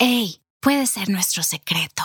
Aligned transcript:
Hey, 0.00 0.38
puede 0.62 0.86
ser 0.86 1.08
nuestro 1.08 1.42
secreto. 1.42 2.04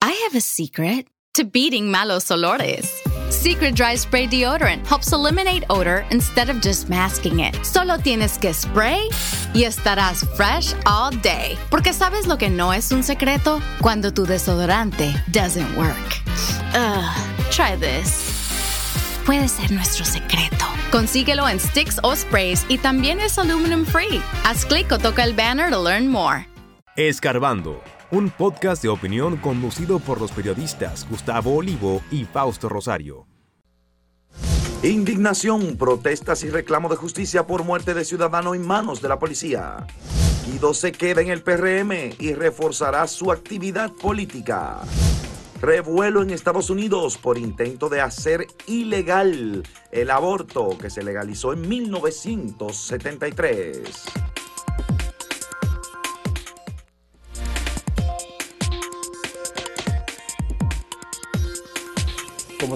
I 0.00 0.12
have 0.24 0.34
a 0.34 0.40
secret 0.40 1.08
to 1.34 1.44
beating 1.44 1.90
malos 1.90 2.30
olores. 2.30 2.88
Secret 3.28 3.74
Dry 3.74 3.96
Spray 3.96 4.26
Deodorant 4.26 4.86
helps 4.86 5.12
eliminate 5.12 5.62
odor 5.68 6.06
instead 6.10 6.48
of 6.48 6.62
just 6.62 6.88
masking 6.88 7.40
it. 7.40 7.54
Solo 7.62 7.98
tienes 7.98 8.38
que 8.38 8.54
spray 8.54 9.10
y 9.52 9.64
estarás 9.64 10.24
fresh 10.38 10.72
all 10.86 11.10
day. 11.20 11.58
Porque 11.70 11.92
sabes 11.92 12.26
lo 12.26 12.38
que 12.38 12.48
no 12.48 12.72
es 12.72 12.90
un 12.92 13.02
secreto 13.02 13.60
cuando 13.82 14.10
tu 14.10 14.24
desodorante 14.24 15.12
doesn't 15.30 15.76
work. 15.76 16.22
Ugh, 16.74 17.04
try 17.50 17.76
this. 17.76 19.20
Puede 19.26 19.48
ser 19.48 19.70
nuestro 19.70 20.06
secreto. 20.06 20.64
Consíguelo 20.90 21.46
en 21.46 21.60
sticks 21.60 22.00
o 22.02 22.16
sprays 22.16 22.64
y 22.70 22.78
también 22.78 23.20
es 23.20 23.36
aluminum 23.38 23.84
free. 23.84 24.22
Haz 24.44 24.64
clic 24.64 24.90
o 24.92 24.98
toca 24.98 25.22
el 25.24 25.34
banner 25.34 25.68
to 25.68 25.78
learn 25.78 26.08
more. 26.08 26.46
Escarbando, 26.96 27.82
un 28.12 28.30
podcast 28.30 28.80
de 28.80 28.88
opinión 28.88 29.36
conducido 29.38 29.98
por 29.98 30.20
los 30.20 30.30
periodistas 30.30 31.04
Gustavo 31.10 31.56
Olivo 31.56 32.00
y 32.12 32.24
Fausto 32.24 32.68
Rosario. 32.68 33.26
Indignación, 34.84 35.76
protestas 35.76 36.44
y 36.44 36.50
reclamo 36.50 36.88
de 36.88 36.94
justicia 36.94 37.48
por 37.48 37.64
muerte 37.64 37.94
de 37.94 38.04
ciudadano 38.04 38.54
en 38.54 38.64
manos 38.64 39.02
de 39.02 39.08
la 39.08 39.18
policía. 39.18 39.88
Guido 40.46 40.72
se 40.72 40.92
queda 40.92 41.20
en 41.20 41.30
el 41.30 41.42
PRM 41.42 42.14
y 42.16 42.32
reforzará 42.34 43.08
su 43.08 43.32
actividad 43.32 43.90
política. 43.90 44.78
Revuelo 45.60 46.22
en 46.22 46.30
Estados 46.30 46.70
Unidos 46.70 47.18
por 47.18 47.38
intento 47.38 47.88
de 47.88 48.02
hacer 48.02 48.46
ilegal 48.68 49.64
el 49.90 50.10
aborto 50.12 50.78
que 50.78 50.90
se 50.90 51.02
legalizó 51.02 51.54
en 51.54 51.68
1973. 51.68 54.33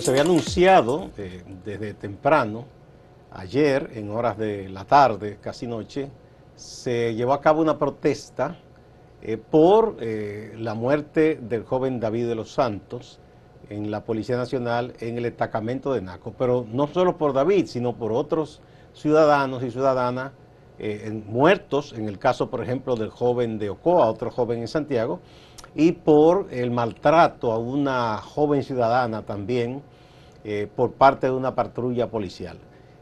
Se 0.01 0.11
había 0.11 0.23
anunciado 0.23 1.11
eh, 1.19 1.43
desde 1.65 1.93
temprano, 1.93 2.67
ayer 3.33 3.91
en 3.95 4.11
horas 4.11 4.39
de 4.39 4.69
la 4.69 4.85
tarde, 4.85 5.39
casi 5.41 5.67
noche, 5.67 6.09
se 6.55 7.15
llevó 7.17 7.33
a 7.33 7.41
cabo 7.41 7.61
una 7.63 7.79
protesta 7.79 8.57
eh, 9.23 9.37
por 9.39 9.97
eh, 9.99 10.55
la 10.57 10.75
muerte 10.75 11.41
del 11.43 11.65
joven 11.65 11.99
David 11.99 12.29
de 12.29 12.37
los 12.37 12.53
Santos 12.53 13.19
en 13.71 13.91
la 13.91 14.05
Policía 14.05 14.37
Nacional 14.37 14.95
en 15.01 15.17
el 15.17 15.25
destacamento 15.25 15.93
de 15.93 16.01
Naco. 16.01 16.33
Pero 16.39 16.65
no 16.71 16.87
solo 16.87 17.19
por 17.19 17.33
David, 17.33 17.67
sino 17.67 17.97
por 17.97 18.13
otros 18.13 18.61
ciudadanos 18.93 19.65
y 19.65 19.71
ciudadanas 19.71 20.33
muertos, 21.27 21.93
en 21.93 22.09
el 22.09 22.21
caso, 22.21 22.51
por 22.51 22.63
ejemplo, 22.63 22.95
del 22.95 23.11
joven 23.11 23.59
de 23.59 23.69
Ocoa, 23.69 24.07
otro 24.07 24.31
joven 24.31 24.61
en 24.61 24.69
Santiago, 24.69 25.19
y 25.79 25.93
por 25.93 26.49
el 26.51 26.73
maltrato 26.73 27.53
a 27.53 27.59
una 27.59 28.17
joven 28.19 28.65
ciudadana 28.65 29.23
también 29.23 29.81
eh, 30.43 30.67
por 30.75 30.91
parte 30.95 31.29
de 31.29 31.33
una 31.33 31.55
patrulla 31.55 32.09
policial. 32.09 32.59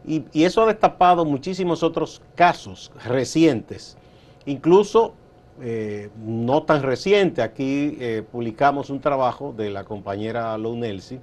Y, 0.06 0.24
eso 0.44 0.62
ha 0.62 0.66
destapado 0.66 1.24
muchísimos 1.24 1.82
otros 1.82 2.20
casos 2.34 2.92
recientes, 3.06 3.96
incluso 4.44 5.14
eh, 5.62 6.10
no 6.22 6.64
tan 6.64 6.82
reciente. 6.82 7.40
Aquí 7.40 7.96
eh, 7.98 8.22
publicamos 8.30 8.90
un 8.90 9.00
trabajo 9.00 9.54
de 9.56 9.70
la 9.70 9.84
compañera 9.84 10.56
Lou 10.58 10.76
Nelsi. 10.76 11.18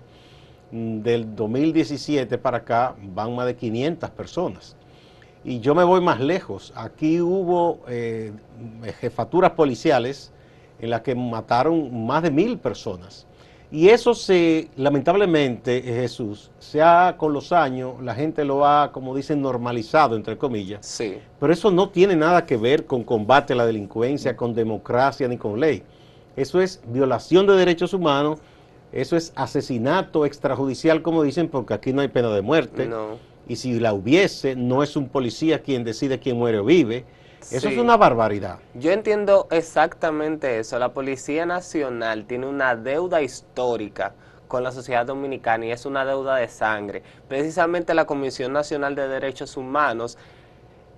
Mm, 0.71 1.01
del 1.01 1.35
2017 1.35 2.35
para 2.39 2.57
acá 2.57 2.95
van 3.13 3.35
más 3.35 3.45
de 3.45 3.55
500 3.55 4.09
personas. 4.09 4.75
Y 5.43 5.59
yo 5.59 5.75
me 5.75 5.83
voy 5.83 6.01
más 6.01 6.19
lejos. 6.19 6.73
Aquí 6.75 7.21
hubo 7.21 7.81
jefaturas 9.01 9.51
policiales 9.51 10.32
en 10.83 10.89
la 10.89 11.01
que 11.01 11.15
mataron 11.15 12.05
más 12.05 12.23
de 12.23 12.29
mil 12.29 12.57
personas. 12.57 13.25
Y 13.71 13.87
eso 13.87 14.13
se, 14.13 14.67
lamentablemente, 14.75 15.81
Jesús, 15.81 16.51
se 16.59 16.81
ha 16.81 17.15
con 17.17 17.31
los 17.31 17.53
años, 17.53 17.93
la 18.01 18.13
gente 18.13 18.43
lo 18.43 18.67
ha, 18.67 18.91
como 18.91 19.15
dicen, 19.15 19.41
normalizado, 19.41 20.17
entre 20.17 20.37
comillas. 20.37 20.85
Sí. 20.85 21.19
Pero 21.39 21.53
eso 21.53 21.71
no 21.71 21.87
tiene 21.89 22.17
nada 22.17 22.45
que 22.45 22.57
ver 22.57 22.85
con 22.85 23.03
combate 23.03 23.53
a 23.53 23.55
la 23.55 23.65
delincuencia, 23.65 24.35
con 24.35 24.53
democracia 24.53 25.25
ni 25.29 25.37
con 25.37 25.57
ley. 25.57 25.83
Eso 26.35 26.59
es 26.59 26.81
violación 26.85 27.47
de 27.47 27.53
derechos 27.55 27.93
humanos, 27.93 28.39
eso 28.91 29.15
es 29.15 29.31
asesinato 29.35 30.25
extrajudicial, 30.25 31.01
como 31.01 31.23
dicen, 31.23 31.47
porque 31.47 31.73
aquí 31.73 31.93
no 31.93 32.01
hay 32.01 32.09
pena 32.09 32.27
de 32.29 32.41
muerte. 32.41 32.87
No. 32.87 33.17
Y 33.47 33.55
si 33.55 33.79
la 33.79 33.93
hubiese, 33.93 34.57
no 34.57 34.83
es 34.83 34.97
un 34.97 35.07
policía 35.07 35.63
quien 35.63 35.85
decide 35.85 36.19
quién 36.19 36.37
muere 36.37 36.59
o 36.59 36.65
vive 36.65 37.05
eso 37.51 37.69
es 37.69 37.77
una 37.77 37.97
barbaridad. 37.97 38.59
Yo 38.73 38.91
entiendo 38.91 39.47
exactamente 39.51 40.59
eso. 40.59 40.79
La 40.79 40.93
Policía 40.93 41.45
Nacional 41.45 42.25
tiene 42.25 42.47
una 42.47 42.75
deuda 42.75 43.21
histórica 43.21 44.13
con 44.47 44.63
la 44.63 44.71
sociedad 44.71 45.05
dominicana 45.05 45.65
y 45.65 45.71
es 45.71 45.85
una 45.85 46.05
deuda 46.05 46.35
de 46.35 46.47
sangre. 46.47 47.03
Precisamente 47.27 47.93
la 47.93 48.05
Comisión 48.05 48.53
Nacional 48.53 48.95
de 48.95 49.07
Derechos 49.07 49.57
Humanos 49.57 50.17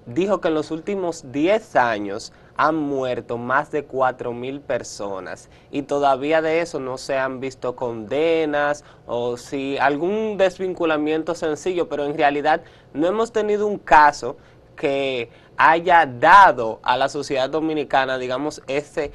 dijo 0.06 0.42
que 0.42 0.50
en 0.50 0.54
los 0.54 0.72
últimos 0.72 1.32
10 1.32 1.76
años 1.78 2.34
han 2.58 2.76
muerto 2.76 3.38
más 3.38 3.72
de 3.72 3.84
4 3.84 4.32
mil 4.34 4.62
personas 4.62 5.50
y 5.72 5.82
todavía 5.84 6.42
de 6.42 6.62
eso 6.62 6.80
no 6.80 6.98
se 6.98 7.18
han 7.18 7.40
visto 7.40 7.76
condenas 7.76 8.84
o 9.08 9.36
si 9.38 9.78
algún 9.78 10.38
desvinculamiento 10.38 11.36
sencillo, 11.36 11.90
pero 11.90 12.06
en 12.06 12.18
realidad 12.18 12.62
no 12.94 13.08
hemos 13.08 13.32
tenido 13.32 13.68
un 13.68 13.78
caso 13.78 14.38
que 14.76 15.30
haya 15.58 16.06
dado 16.06 16.80
a 16.84 16.98
la 16.98 17.10
sociedad 17.10 17.50
dominicana, 17.50 18.18
digamos, 18.18 18.62
ese 18.68 19.12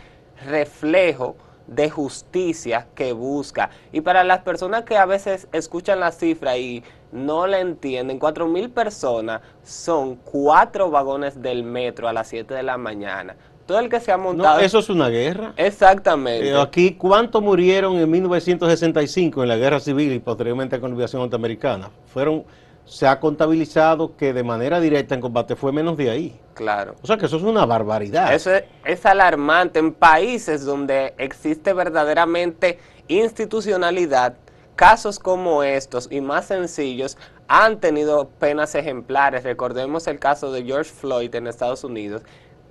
reflejo 0.46 1.36
de 1.66 1.88
justicia 1.88 2.88
que 2.94 3.12
busca. 3.12 3.70
Y 3.92 4.00
para 4.00 4.24
las 4.24 4.40
personas 4.40 4.84
que 4.84 4.96
a 4.96 5.06
veces 5.06 5.46
escuchan 5.52 6.00
la 6.00 6.10
cifra 6.10 6.58
y 6.58 6.82
no 7.12 7.46
la 7.46 7.60
entienden, 7.60 8.18
cuatro 8.18 8.48
mil 8.48 8.70
personas 8.70 9.40
son 9.62 10.16
cuatro 10.16 10.90
vagones 10.90 11.40
del 11.40 11.62
metro 11.62 12.08
a 12.08 12.12
las 12.12 12.28
7 12.28 12.54
de 12.54 12.62
la 12.62 12.76
mañana. 12.76 13.36
Todo 13.66 13.78
el 13.78 13.88
que 13.88 14.00
se 14.00 14.10
ha 14.10 14.16
montado... 14.16 14.58
eso 14.58 14.80
es 14.80 14.88
una 14.90 15.08
guerra. 15.08 15.52
Exactamente. 15.56 16.48
Eh, 16.50 16.60
aquí, 16.60 16.94
¿cuántos 16.94 17.40
murieron 17.40 17.96
en 17.98 18.10
1965 18.10 19.42
en 19.44 19.48
la 19.48 19.56
guerra 19.56 19.78
civil 19.78 20.12
y 20.12 20.18
posteriormente 20.18 20.80
con 20.80 20.90
la 20.90 20.94
liberación 20.94 21.22
norteamericana? 21.22 21.88
Fueron 22.06 22.44
se 22.90 23.06
ha 23.06 23.20
contabilizado 23.20 24.16
que 24.16 24.32
de 24.32 24.42
manera 24.42 24.80
directa 24.80 25.14
en 25.14 25.20
combate 25.20 25.54
fue 25.54 25.70
menos 25.70 25.96
de 25.96 26.10
ahí. 26.10 26.40
Claro. 26.54 26.96
O 27.02 27.06
sea 27.06 27.16
que 27.16 27.26
eso 27.26 27.36
es 27.36 27.44
una 27.44 27.64
barbaridad. 27.64 28.34
Eso 28.34 28.50
es, 28.84 29.06
alarmante 29.06 29.78
en 29.78 29.92
países 29.92 30.64
donde 30.64 31.14
existe 31.16 31.72
verdaderamente 31.72 32.80
institucionalidad. 33.06 34.34
Casos 34.74 35.20
como 35.20 35.62
estos 35.62 36.08
y 36.10 36.20
más 36.20 36.46
sencillos 36.46 37.16
han 37.46 37.78
tenido 37.78 38.28
penas 38.28 38.74
ejemplares. 38.74 39.44
Recordemos 39.44 40.08
el 40.08 40.18
caso 40.18 40.50
de 40.50 40.64
George 40.64 40.90
Floyd 40.90 41.32
en 41.36 41.46
Estados 41.46 41.84
Unidos, 41.84 42.22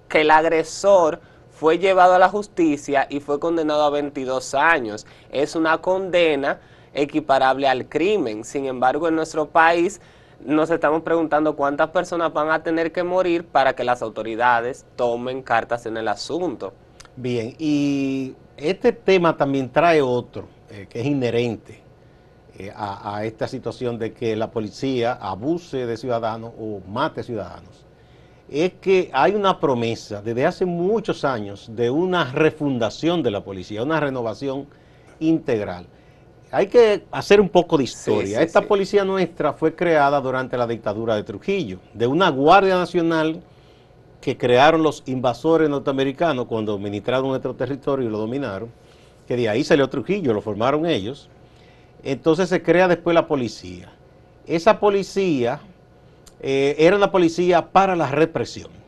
que 0.09 0.21
el 0.21 0.31
agresor 0.31 1.21
fue 1.49 1.79
llevado 1.79 2.15
a 2.15 2.19
la 2.19 2.27
justicia 2.27 3.07
y 3.09 3.21
fue 3.21 3.39
condenado 3.39 3.83
a 3.83 3.89
22 3.89 4.53
años. 4.53 5.07
Es 5.31 5.55
una 5.55 5.77
condena 5.77 6.59
equiparable 6.93 7.67
al 7.67 7.87
crimen. 7.87 8.43
Sin 8.43 8.65
embargo, 8.65 9.07
en 9.07 9.15
nuestro 9.15 9.47
país 9.47 10.01
nos 10.45 10.69
estamos 10.69 11.01
preguntando 11.01 11.55
cuántas 11.55 11.89
personas 11.89 12.31
van 12.31 12.49
a 12.51 12.63
tener 12.63 12.91
que 12.91 13.03
morir 13.03 13.45
para 13.45 13.73
que 13.73 13.83
las 13.83 14.01
autoridades 14.01 14.85
tomen 14.95 15.41
cartas 15.41 15.85
en 15.85 15.97
el 15.97 16.07
asunto. 16.07 16.73
Bien, 17.15 17.53
y 17.57 18.33
este 18.55 18.93
tema 18.93 19.35
también 19.35 19.69
trae 19.69 20.01
otro 20.01 20.47
eh, 20.69 20.87
que 20.89 21.01
es 21.01 21.05
inherente 21.05 21.81
eh, 22.57 22.71
a, 22.73 23.17
a, 23.17 23.25
esta 23.25 23.47
situación 23.47 23.99
de 23.99 24.13
que 24.13 24.35
la 24.35 24.49
policía 24.51 25.13
abuse 25.13 25.85
de 25.85 25.97
ciudadanos 25.97 26.53
o 26.57 26.79
mate 26.87 27.23
ciudadanos. 27.23 27.85
Es 28.49 28.73
que 28.75 29.11
hay 29.13 29.35
una 29.35 29.59
promesa 29.59 30.21
desde 30.21 30.45
hace 30.45 30.65
muchos 30.65 31.23
años 31.23 31.69
de 31.75 31.89
una 31.89 32.31
refundación 32.31 33.21
de 33.21 33.31
la 33.31 33.43
policía, 33.43 33.83
una 33.83 33.99
renovación 33.99 34.67
integral 35.19 35.85
hay 36.51 36.67
que 36.67 37.03
hacer 37.11 37.39
un 37.39 37.49
poco 37.49 37.77
de 37.77 37.83
historia. 37.83 38.41
Esta 38.41 38.61
policía 38.61 39.05
nuestra 39.05 39.53
fue 39.53 39.75
creada 39.75 40.19
durante 40.19 40.57
la 40.57 40.65
dictadura 40.65 41.15
de 41.15 41.23
Trujillo, 41.23 41.79
de 41.93 42.07
una 42.07 42.29
Guardia 42.29 42.75
Nacional 42.75 43.41
que 44.19 44.37
crearon 44.37 44.83
los 44.83 45.03
invasores 45.05 45.69
norteamericanos 45.69 46.45
cuando 46.45 46.73
administraron 46.73 47.27
nuestro 47.29 47.53
territorio 47.55 48.07
y 48.07 48.11
lo 48.11 48.17
dominaron, 48.17 48.69
que 49.27 49.37
de 49.37 49.47
ahí 49.47 49.63
salió 49.63 49.87
Trujillo, 49.89 50.33
lo 50.33 50.41
formaron 50.41 50.85
ellos. 50.85 51.29
Entonces 52.03 52.49
se 52.49 52.61
crea 52.61 52.87
después 52.87 53.13
la 53.13 53.27
policía. 53.27 53.91
Esa 54.47 54.79
policía 54.79 55.61
eh, 56.41 56.75
era 56.79 56.95
una 56.95 57.11
policía 57.11 57.69
para 57.71 57.95
la 57.95 58.09
represión 58.09 58.78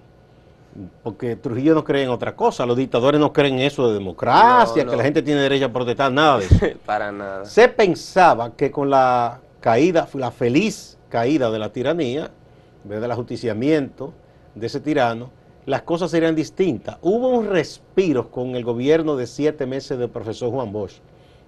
porque 1.04 1.36
Trujillo 1.36 1.76
no 1.76 1.84
cree 1.84 2.04
en 2.04 2.10
otra 2.10 2.36
cosa, 2.36 2.66
los 2.66 2.78
dictadores 2.78 3.20
no 3.20 3.34
creen 3.34 3.56
en 3.56 3.62
eso 3.62 3.88
de 3.88 3.94
democracia, 3.94 4.86
que 4.86 4.96
la 4.96 5.04
gente 5.04 5.22
tiene 5.22 5.42
derecho 5.42 5.66
a 5.66 5.70
protestar, 5.70 6.12
nada 6.12 6.40
de 6.40 6.46
eso. 6.46 6.66
Para 6.86 7.12
nada. 7.12 7.46
Se 7.46 7.68
pensaba 7.68 8.56
que 8.56 8.72
con 8.72 8.90
la 8.90 9.42
caída, 9.60 10.08
la 10.14 10.32
feliz 10.32 10.98
caída 11.10 11.52
de 11.52 11.60
la 11.60 11.72
tiranía, 11.72 12.32
del 12.84 13.12
ajusticiamiento 13.12 14.14
de 14.56 14.68
ese 14.68 14.80
tirano, 14.80 15.32
las 15.66 15.84
cosas 15.84 16.12
serían 16.12 16.36
distintas. 16.36 16.98
Hubo 17.02 17.30
un 17.30 17.48
respiro 17.48 18.32
con 18.32 18.56
el 18.56 18.64
gobierno 18.64 19.16
de 19.16 19.28
siete 19.28 19.66
meses 19.66 20.00
del 20.00 20.10
profesor 20.10 20.52
Juan 20.52 20.72
Bosch 20.72 21.00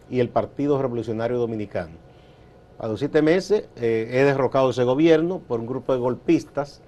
y 0.10 0.20
el 0.20 0.30
Partido 0.30 0.80
Revolucionario 0.82 1.38
Dominicano. 1.38 1.98
A 2.78 2.88
los 2.88 3.00
siete 3.00 3.22
meses 3.22 3.70
eh, 3.76 4.10
he 4.12 4.24
derrocado 4.24 4.70
ese 4.70 4.84
gobierno 4.84 5.40
por 5.40 5.60
un 5.60 5.66
grupo 5.66 5.94
de 5.94 6.00
golpistas. 6.00 6.82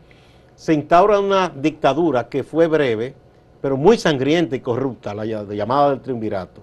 Se 0.56 0.74
instaura 0.74 1.20
una 1.20 1.50
dictadura 1.50 2.30
que 2.30 2.44
fue 2.44 2.68
breve, 2.68 3.14
pero 3.62 3.78
muy 3.78 3.98
sangrienta 3.98 4.56
y 4.56 4.62
corrupta, 4.62 5.14
la 5.14 5.26
llamada 5.26 5.90
del 5.92 6.02
triunvirato. 6.02 6.62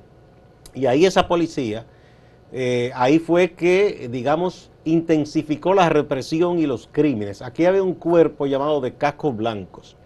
Y 0.75 0.87
ahí 0.87 1.05
esa 1.05 1.29
policía, 1.29 1.85
eh, 2.53 2.91
ahí 2.95 3.19
fue 3.19 3.53
que, 3.53 4.09
digamos, 4.11 4.71
intensificó 4.85 5.75
la 5.75 5.89
represión 5.89 6.59
y 6.59 6.67
los 6.67 6.89
crímenes. 6.91 7.43
Aquí 7.43 7.67
había 7.67 7.83
un 7.83 7.95
cuerpo 7.95 8.47
llamado 8.47 8.81
de 8.81 8.95
cascos 8.95 9.37
blancos, 9.37 9.97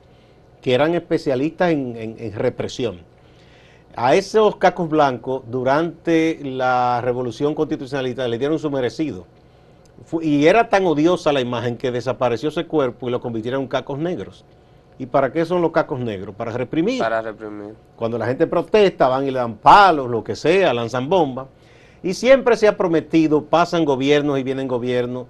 que 0.61 0.75
eran 0.75 0.94
especialistas 0.94 1.71
en, 1.71 2.32
represión. 2.35 3.00
A 3.94 4.15
esos 4.15 4.56
cascos 4.56 4.89
blancos, 4.89 5.43
durante 5.49 6.41
la 6.43 7.00
revolución 7.00 7.55
constitucionalista, 7.55 8.29
le 8.29 8.39
dieron 8.39 8.59
su 8.59 8.71
merecido. 8.71 9.27
Y 10.22 10.46
era 10.46 10.69
tan 10.69 10.87
odiosa 10.87 11.32
la 11.32 11.40
imagen 11.40 11.76
que 11.76 11.90
desapareció 11.90 12.50
ese 12.50 12.66
cuerpo 12.66 13.08
y 13.08 13.10
lo 13.10 13.20
convirtieron 13.20 13.62
en 13.62 13.69
cacos 13.69 13.98
negros. 13.98 14.44
¿Y 14.98 15.06
para 15.06 15.32
qué 15.32 15.44
son 15.44 15.60
los 15.60 15.72
cacos 15.72 16.00
negros? 16.00 16.34
Para 16.34 16.52
reprimir. 16.52 16.98
Para 16.98 17.20
reprimir. 17.20 17.75
Cuando 17.96 18.16
la 18.16 18.26
gente 18.26 18.46
protesta, 18.46 19.08
van 19.08 19.26
y 19.26 19.31
le 19.31 19.38
dan 19.38 19.56
palos, 19.56 20.08
lo 20.08 20.25
que 20.25 20.37
sea, 20.37 20.72
lanzan 20.72 21.08
bombas. 21.08 21.48
Y 22.02 22.14
siempre 22.14 22.56
se 22.56 22.69
ha 22.69 22.76
prometido, 22.76 23.44
pasan 23.44 23.84
gobiernos 23.84 24.38
y 24.38 24.43
vienen 24.43 24.69
gobiernos, 24.69 25.26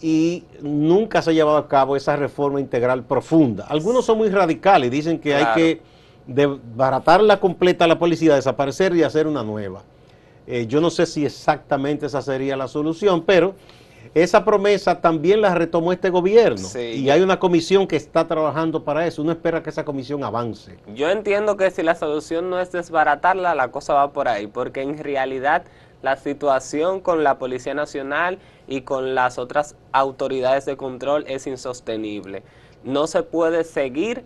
y 0.00 0.44
nunca 0.62 1.22
se 1.22 1.30
ha 1.30 1.32
llevado 1.32 1.56
a 1.56 1.68
cabo 1.68 1.96
esa 1.96 2.16
reforma 2.16 2.60
integral 2.60 3.04
profunda. 3.04 3.66
Algunos 3.68 4.04
son 4.04 4.18
muy 4.18 4.28
radicales 4.28 4.90
dicen 4.90 5.18
que 5.18 5.34
hay 5.34 5.46
que 5.54 5.82
desbaratarla 6.26 7.40
completa 7.40 7.86
la 7.86 7.98
policía, 7.98 8.34
desaparecer 8.34 8.94
y 8.94 9.02
hacer 9.02 9.26
una 9.26 9.42
nueva. 9.42 9.82
Eh, 10.46 10.66
yo 10.66 10.80
no 10.80 10.90
sé 10.90 11.06
si 11.06 11.26
exactamente 11.26 12.06
esa 12.06 12.22
sería 12.22 12.56
la 12.56 12.68
solución, 12.68 13.24
pero 13.24 13.54
esa 14.14 14.44
promesa 14.44 15.00
también 15.00 15.40
la 15.40 15.54
retomó 15.54 15.92
este 15.92 16.10
gobierno 16.10 16.68
y 16.76 17.10
hay 17.10 17.20
una 17.20 17.38
comisión 17.38 17.86
que 17.86 17.96
está 17.96 18.26
trabajando 18.26 18.84
para 18.84 19.06
eso. 19.06 19.22
Uno 19.22 19.32
espera 19.32 19.62
que 19.62 19.70
esa 19.70 19.84
comisión 19.84 20.24
avance. 20.24 20.78
Yo 20.94 21.10
entiendo 21.10 21.56
que 21.56 21.70
si 21.70 21.82
la 21.82 21.94
solución 21.94 22.50
no 22.50 22.60
es 22.60 22.72
desbaratarla, 22.72 23.54
la 23.54 23.70
cosa 23.70 23.94
va 23.94 24.12
por 24.12 24.28
ahí, 24.28 24.46
porque 24.46 24.82
en 24.82 24.98
realidad 24.98 25.64
la 26.02 26.16
situación 26.16 27.00
con 27.00 27.24
la 27.24 27.38
Policía 27.38 27.74
Nacional 27.74 28.38
y 28.66 28.82
con 28.82 29.14
las 29.14 29.38
otras 29.38 29.74
autoridades 29.92 30.64
de 30.64 30.76
control 30.76 31.24
es 31.26 31.46
insostenible. 31.46 32.42
No 32.84 33.06
se 33.06 33.22
puede 33.22 33.64
seguir 33.64 34.24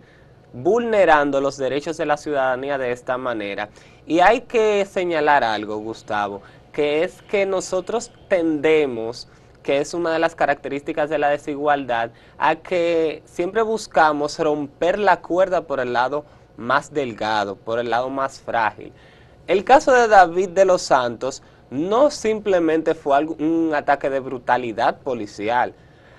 vulnerando 0.53 1.41
los 1.41 1.57
derechos 1.57 1.97
de 1.97 2.05
la 2.05 2.17
ciudadanía 2.17 2.77
de 2.77 2.91
esta 2.91 3.17
manera. 3.17 3.69
Y 4.05 4.19
hay 4.19 4.41
que 4.41 4.85
señalar 4.85 5.43
algo, 5.43 5.77
Gustavo, 5.77 6.41
que 6.71 7.03
es 7.03 7.21
que 7.23 7.45
nosotros 7.45 8.11
tendemos 8.27 9.27
que 9.63 9.79
es 9.79 9.93
una 9.93 10.11
de 10.11 10.19
las 10.19 10.35
características 10.35 11.09
de 11.09 11.17
la 11.17 11.29
desigualdad, 11.29 12.11
a 12.37 12.55
que 12.57 13.23
siempre 13.25 13.61
buscamos 13.61 14.37
romper 14.37 14.99
la 14.99 15.21
cuerda 15.21 15.61
por 15.61 15.79
el 15.79 15.93
lado 15.93 16.25
más 16.57 16.93
delgado, 16.93 17.55
por 17.55 17.79
el 17.79 17.89
lado 17.89 18.09
más 18.09 18.39
frágil. 18.41 18.93
El 19.47 19.63
caso 19.63 19.91
de 19.91 20.07
David 20.07 20.49
de 20.49 20.65
los 20.65 20.83
Santos 20.83 21.41
no 21.69 22.11
simplemente 22.11 22.93
fue 22.93 23.25
un 23.25 23.71
ataque 23.73 24.09
de 24.09 24.19
brutalidad 24.19 24.99
policial. 24.99 25.73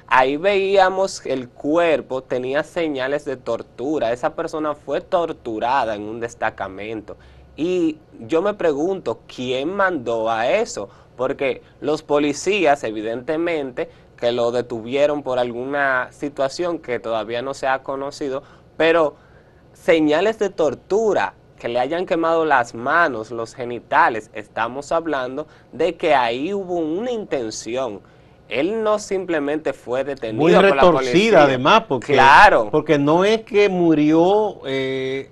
Ahí 0.06 0.36
veíamos 0.36 1.24
el 1.24 1.48
cuerpo 1.48 2.22
tenía 2.22 2.62
señales 2.62 3.24
de 3.24 3.36
tortura. 3.36 4.12
Esa 4.12 4.34
persona 4.34 4.74
fue 4.74 5.00
torturada 5.00 5.94
en 5.94 6.02
un 6.02 6.20
destacamento. 6.20 7.16
Y 7.56 7.98
yo 8.20 8.42
me 8.42 8.54
pregunto, 8.54 9.20
¿quién 9.26 9.72
mandó 9.74 10.28
a 10.28 10.50
eso? 10.50 10.88
Porque 11.16 11.62
los 11.80 12.02
policías 12.02 12.84
evidentemente 12.84 13.88
que 14.18 14.32
lo 14.32 14.52
detuvieron 14.52 15.22
por 15.22 15.38
alguna 15.38 16.08
situación 16.12 16.78
que 16.78 16.98
todavía 16.98 17.42
no 17.42 17.54
se 17.54 17.66
ha 17.66 17.82
conocido, 17.82 18.42
pero 18.76 19.16
señales 19.72 20.38
de 20.38 20.50
tortura, 20.50 21.34
que 21.58 21.68
le 21.68 21.80
hayan 21.80 22.06
quemado 22.06 22.44
las 22.44 22.74
manos, 22.74 23.30
los 23.30 23.54
genitales, 23.54 24.30
estamos 24.34 24.92
hablando 24.92 25.46
de 25.72 25.96
que 25.96 26.14
ahí 26.14 26.52
hubo 26.52 26.74
una 26.74 27.10
intención. 27.10 28.00
Él 28.48 28.82
no 28.82 28.98
simplemente 28.98 29.72
fue 29.72 30.04
detenido 30.04 30.42
Muy 30.42 30.54
retorcida 30.54 31.44
además, 31.44 31.84
porque, 31.88 32.12
claro. 32.12 32.68
porque 32.70 32.98
no 32.98 33.24
es 33.24 33.42
que 33.42 33.68
murió, 33.68 34.60
eh, 34.66 35.30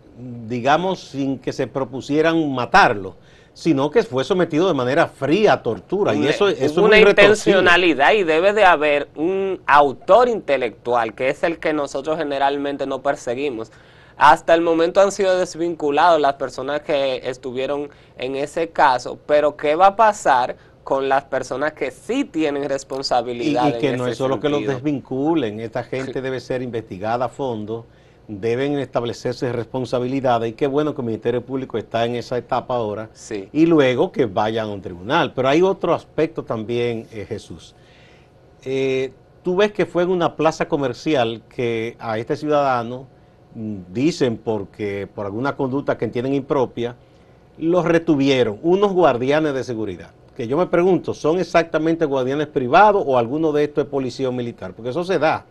digamos, 0.49 1.00
sin 1.00 1.38
que 1.38 1.52
se 1.52 1.67
propusieran 1.67 2.50
matarlo 2.52 3.17
sino 3.54 3.90
que 3.90 4.02
fue 4.02 4.25
sometido 4.25 4.66
de 4.66 4.75
manera 4.75 5.06
fría 5.06 5.54
a 5.54 5.62
tortura. 5.62 6.14
y 6.14 6.26
eso, 6.26 6.49
es 6.49 6.76
una 6.76 6.99
intencionalidad 6.99 8.12
y 8.12 8.25
debe 8.25 8.52
de 8.52 8.64
haber 8.64 9.08
un 9.14 9.60
autor 9.66 10.28
intelectual, 10.28 11.14
que 11.14 11.28
es 11.28 11.43
el 11.43 11.58
que 11.58 11.72
nosotros 11.72 12.19
generalmente 12.19 12.87
no 12.87 13.02
perseguimos. 13.02 13.70
Hasta 14.16 14.54
el 14.54 14.60
momento 14.60 15.00
han 15.00 15.12
sido 15.12 15.37
desvinculados 15.37 16.20
las 16.20 16.34
personas 16.34 16.82
que 16.82 17.22
estuvieron 17.25 17.90
en 18.19 18.37
ese 18.37 18.70
caso, 18.70 19.19
pero 19.26 19.56
¿qué 19.56 19.75
va 19.75 19.88
a 19.88 19.96
pasar 19.96 20.56
con 20.84 21.08
las 21.08 21.25
personas 21.25 21.72
que 21.72 21.90
sí 21.90 22.25
tienen 22.25 22.69
responsabilidad? 22.69 23.69
Y, 23.69 23.78
que 23.78 23.96
no 23.96 24.06
es 24.06 24.16
solo 24.16 24.40
que 24.40 24.48
los 24.48 24.66
desvinculen, 24.66 25.60
esta 25.60 25.84
gente 25.84 26.20
debe 26.20 26.40
ser 26.40 26.62
investigada 26.62 27.26
a 27.26 27.28
fondo 27.28 27.87
deben 28.28 28.78
establecerse 28.78 29.52
responsabilidades 29.52 30.50
y 30.50 30.52
qué 30.54 30.66
bueno 30.66 30.94
que 30.94 31.00
el 31.00 31.06
Ministerio 31.06 31.44
Público 31.44 31.76
está 31.76 32.04
en 32.04 32.14
esa 32.14 32.38
etapa 32.38 32.76
ahora 32.76 33.10
y 33.52 33.66
luego 33.66 34.12
que 34.12 34.26
vayan 34.26 34.69
a 34.69 34.72
un 34.72 34.80
tribunal. 34.80 35.32
Pero 35.34 35.48
hay 35.48 35.62
otro 35.62 35.94
aspecto 35.94 36.44
también, 36.44 37.06
eh, 37.12 37.26
Jesús. 37.28 37.74
Eh, 38.64 39.12
tú 39.42 39.56
ves 39.56 39.72
que 39.72 39.86
fue 39.86 40.04
en 40.04 40.10
una 40.10 40.36
plaza 40.36 40.69
comercial 40.69 41.42
que 41.48 41.96
a 41.98 42.19
este 42.19 42.36
ciudadano 42.36 43.06
mm, 43.54 43.76
dicen 43.92 44.36
porque 44.36 45.08
por 45.12 45.26
alguna 45.26 45.56
conducta 45.56 45.98
que 45.98 46.04
entienden 46.04 46.34
impropia, 46.34 46.96
los 47.58 47.84
retuvieron 47.84 48.58
unos 48.62 48.92
guardianes 48.92 49.52
de 49.54 49.64
seguridad. 49.64 50.10
Que 50.36 50.48
yo 50.48 50.56
me 50.56 50.66
pregunto, 50.66 51.12
¿son 51.12 51.38
exactamente 51.38 52.06
guardianes 52.06 52.46
privados 52.46 53.02
o 53.06 53.19
alguno 53.19 53.52
de 53.52 53.64
estos 53.64 53.84
es 53.84 53.90
policía 53.90 54.28
o 54.30 54.32
militar? 54.32 54.72
Porque 54.72 54.90
eso 54.90 55.04
se 55.04 55.19
da. 55.19 55.44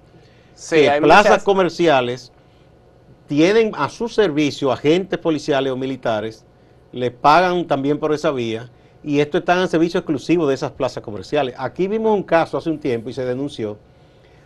Sí, 0.55 0.87
plazas 0.99 1.43
comerciales 1.43 2.31
tienen 3.31 3.71
a 3.77 3.87
su 3.87 4.09
servicio 4.09 4.73
agentes 4.73 5.17
policiales 5.17 5.71
o 5.71 5.77
militares, 5.77 6.43
les 6.91 7.11
pagan 7.11 7.65
también 7.65 7.97
por 7.97 8.13
esa 8.13 8.29
vía 8.29 8.69
y 9.05 9.21
esto 9.21 9.37
está 9.37 9.61
en 9.61 9.69
servicio 9.69 10.01
exclusivo 10.01 10.45
de 10.45 10.53
esas 10.53 10.71
plazas 10.71 11.01
comerciales. 11.01 11.55
Aquí 11.57 11.87
vimos 11.87 12.13
un 12.13 12.23
caso 12.23 12.57
hace 12.57 12.69
un 12.69 12.77
tiempo 12.77 13.09
y 13.09 13.13
se 13.13 13.23
denunció 13.23 13.77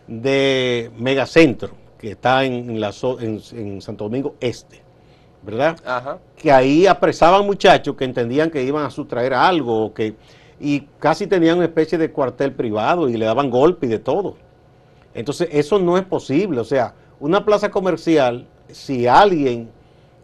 de 0.08 0.92
Megacentro, 1.00 1.72
que 1.98 2.12
está 2.12 2.44
en, 2.44 2.80
la, 2.80 2.94
en, 3.22 3.82
Santo 3.82 4.04
Domingo 4.04 4.36
Este, 4.40 4.84
¿verdad? 5.42 5.80
Que 6.36 6.52
ahí 6.52 6.86
apresaban 6.86 7.44
muchachos 7.44 7.96
que 7.96 8.06
entendían 8.06 8.52
que 8.52 8.62
iban 8.62 8.86
a 8.86 8.92
sustraer 8.92 9.34
algo 9.34 9.86
o 9.86 9.94
que, 9.96 10.14
y 10.60 10.82
casi 11.00 11.26
tenían 11.26 11.58
una 11.58 11.66
especie 11.66 11.98
de 11.98 12.12
cuartel 12.12 12.52
privado 12.54 13.10
y 13.10 13.18
le 13.18 13.26
daban 13.26 13.50
golpe 13.50 13.88
y 13.88 13.90
de 13.90 13.98
todo. 13.98 14.36
Entonces 15.16 15.50
eso 15.52 15.80
no 15.80 15.98
es 15.98 16.04
posible, 16.04 16.60
o 16.60 16.66
sea, 16.66 16.94
una 17.20 17.44
plaza 17.44 17.72
comercial 17.72 18.46
si 18.72 19.08
alguien 19.08 19.70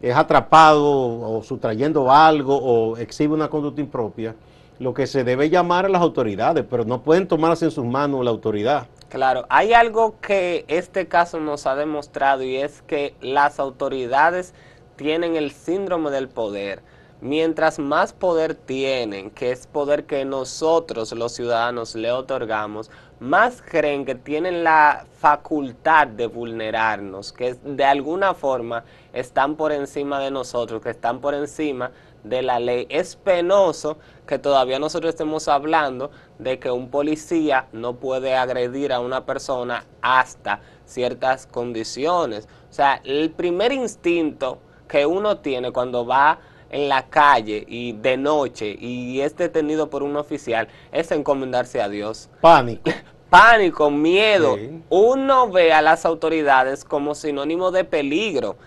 es 0.01 0.15
atrapado 0.15 0.83
o 0.85 1.43
sustrayendo 1.43 2.11
algo 2.11 2.57
o 2.57 2.97
exhibe 2.97 3.33
una 3.33 3.49
conducta 3.49 3.81
impropia, 3.81 4.35
lo 4.79 4.93
que 4.93 5.05
se 5.05 5.23
debe 5.23 5.49
llamar 5.49 5.85
a 5.85 5.89
las 5.89 6.01
autoridades, 6.01 6.65
pero 6.67 6.83
no 6.85 7.03
pueden 7.03 7.27
tomarse 7.27 7.65
en 7.65 7.71
sus 7.71 7.85
manos 7.85 8.25
la 8.25 8.31
autoridad. 8.31 8.87
Claro, 9.09 9.45
hay 9.49 9.73
algo 9.73 10.15
que 10.21 10.65
este 10.67 11.07
caso 11.07 11.39
nos 11.39 11.67
ha 11.67 11.75
demostrado 11.75 12.43
y 12.43 12.55
es 12.55 12.81
que 12.81 13.13
las 13.21 13.59
autoridades 13.59 14.53
tienen 14.95 15.35
el 15.35 15.51
síndrome 15.51 16.09
del 16.09 16.29
poder. 16.29 16.81
Mientras 17.19 17.77
más 17.77 18.13
poder 18.13 18.55
tienen, 18.55 19.29
que 19.29 19.51
es 19.51 19.67
poder 19.67 20.05
que 20.05 20.25
nosotros 20.25 21.11
los 21.11 21.33
ciudadanos 21.33 21.93
le 21.93 22.11
otorgamos, 22.11 22.89
más 23.21 23.61
creen 23.61 24.03
que 24.03 24.15
tienen 24.15 24.63
la 24.63 25.05
facultad 25.19 26.07
de 26.07 26.25
vulnerarnos, 26.25 27.31
que 27.31 27.53
de 27.53 27.85
alguna 27.85 28.33
forma 28.33 28.83
están 29.13 29.55
por 29.55 29.71
encima 29.71 30.19
de 30.19 30.31
nosotros, 30.31 30.81
que 30.81 30.89
están 30.89 31.21
por 31.21 31.35
encima 31.35 31.91
de 32.23 32.41
la 32.41 32.59
ley. 32.59 32.87
Es 32.89 33.15
penoso 33.15 33.99
que 34.25 34.39
todavía 34.39 34.79
nosotros 34.79 35.09
estemos 35.09 35.47
hablando 35.47 36.09
de 36.39 36.57
que 36.57 36.71
un 36.71 36.89
policía 36.89 37.67
no 37.73 37.97
puede 37.97 38.35
agredir 38.35 38.91
a 38.91 38.99
una 38.99 39.23
persona 39.23 39.85
hasta 40.01 40.61
ciertas 40.85 41.45
condiciones. 41.45 42.47
O 42.71 42.73
sea, 42.73 43.01
el 43.03 43.29
primer 43.29 43.71
instinto 43.71 44.57
que 44.87 45.05
uno 45.05 45.37
tiene 45.37 45.71
cuando 45.71 46.07
va 46.07 46.39
en 46.71 46.89
la 46.89 47.07
calle 47.09 47.65
y 47.67 47.93
de 47.93 48.17
noche 48.17 48.75
y 48.79 49.21
es 49.21 49.35
detenido 49.35 49.89
por 49.89 50.03
un 50.03 50.15
oficial 50.15 50.67
es 50.91 51.11
encomendarse 51.11 51.81
a 51.81 51.89
Dios. 51.89 52.29
Pánico. 52.39 52.89
pánico, 53.29 53.89
miedo. 53.89 54.57
Uno 54.89 55.49
ve 55.49 55.71
a 55.73 55.81
las 55.81 56.05
autoridades 56.05 56.83
como 56.83 57.15
sinónimo 57.15 57.71
de 57.71 57.85
peligro, 57.85 58.57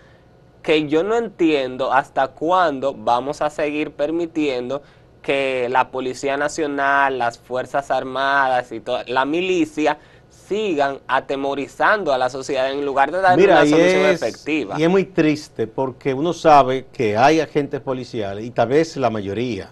que 0.63 0.89
yo 0.89 1.03
no 1.03 1.17
entiendo 1.17 1.93
hasta 1.93 2.29
cuándo 2.29 2.95
vamos 2.95 3.43
a 3.43 3.51
seguir 3.51 3.93
permitiendo 3.93 4.83
que 5.21 5.69
la 5.71 5.91
Policía 5.91 6.37
Nacional, 6.37 7.19
las 7.19 7.39
Fuerzas 7.39 7.91
Armadas 7.91 8.73
y 8.73 8.81
toda 8.81 9.05
la 9.07 9.25
milicia 9.25 9.99
sigan 10.47 11.01
atemorizando 11.07 12.13
a 12.13 12.19
la 12.19 12.29
sociedad 12.29 12.71
en 12.71 12.85
lugar 12.85 13.11
de 13.11 13.21
dar 13.21 13.39
una 13.39 13.67
solución 13.67 14.07
efectiva. 14.07 14.79
Y 14.79 14.83
es 14.83 14.91
muy 14.91 15.05
triste 15.05 15.67
porque 15.67 16.13
uno 16.13 16.33
sabe 16.33 16.87
que 16.93 17.17
hay 17.17 17.41
agentes 17.41 17.81
policiales 17.81 18.45
y 18.45 18.51
tal 18.51 18.69
vez 18.69 18.97
la 18.97 19.11
mayoría 19.11 19.71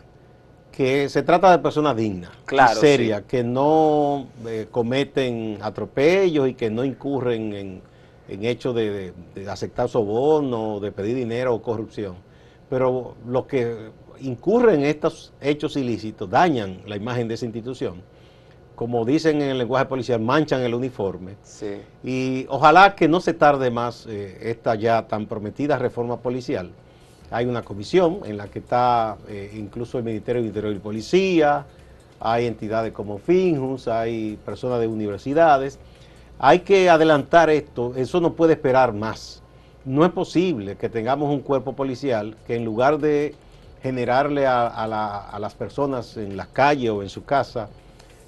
que 0.73 1.09
se 1.11 1.23
trata 1.23 1.51
de 1.51 1.59
personas 1.59 1.95
dignas, 1.95 2.31
claro, 2.47 2.81
serias, 2.81 3.23
que 3.29 3.45
no 3.45 4.27
eh, 4.47 4.67
cometen 4.71 5.59
atropellos 5.61 6.49
y 6.49 6.55
que 6.55 6.71
no 6.71 6.83
incurren 6.83 7.53
en, 7.53 7.83
hechos 8.29 8.75
de, 8.75 9.13
aceptar 9.47 9.91
soborno, 9.91 10.81
de 10.81 10.91
pedir 10.91 11.15
dinero 11.15 11.55
o 11.55 11.61
corrupción. 11.61 12.17
Pero 12.71 13.17
los 13.27 13.45
que 13.45 13.91
incurren 14.21 14.81
en 14.81 14.87
estos 14.87 15.35
hechos 15.43 15.77
ilícitos 15.77 16.31
dañan 16.31 16.81
la 16.87 16.97
imagen 16.97 17.29
de 17.29 17.35
esa 17.35 17.45
institución. 17.45 18.03
Como 18.83 19.05
dicen 19.05 19.41
en 19.41 19.51
el 19.51 19.59
lenguaje 19.59 19.87
policial, 19.87 20.19
manchan 20.21 20.61
el 20.63 20.75
uniforme. 20.75 21.37
Y 22.03 22.47
ojalá 22.49 22.97
que 22.97 23.07
no 23.07 23.21
se 23.21 23.33
tarde 23.33 23.71
más 23.71 24.07
eh, 24.09 24.39
esta 24.43 24.75
ya 24.75 25.07
tan 25.07 25.27
prometida 25.27 25.79
reforma 25.79 26.17
policial 26.17 26.73
hay 27.31 27.47
una 27.47 27.63
comisión 27.63 28.21
en 28.25 28.37
la 28.37 28.49
que 28.49 28.59
está 28.59 29.17
eh, 29.29 29.53
incluso 29.55 29.99
el 29.99 30.05
Ministerio 30.05 30.43
de 30.43 30.49
Interior 30.49 30.75
y 30.75 30.81
Policía, 30.81 31.65
hay 32.21 32.47
entidades 32.47 32.93
como 32.93 33.19
Finjus, 33.19 33.87
hay 33.87 34.37
personas 34.45 34.81
de 34.81 34.89
universidades. 34.89 35.79
Hay 36.41 36.59
que 36.61 36.91
adelantar 36.91 37.51
esto, 37.51 37.93
eso 37.95 38.21
no 38.21 38.35
puede 38.35 38.55
esperar 38.55 38.93
más. 38.93 39.43
No 39.85 40.05
es 40.05 40.11
posible 40.11 40.77
que 40.77 40.89
tengamos 40.89 41.31
un 41.31 41.41
cuerpo 41.41 41.75
policial 41.75 42.37
que 42.49 42.57
en 42.57 42.65
lugar 42.65 42.99
de 42.99 43.37
generarle 43.81 44.47
a, 44.47 45.39
las 45.41 45.55
personas 45.55 46.17
en 46.17 46.37
las 46.37 46.49
calles 46.49 46.91
o 46.91 47.03
en 47.03 47.09
su 47.09 47.25
casa 47.25 47.69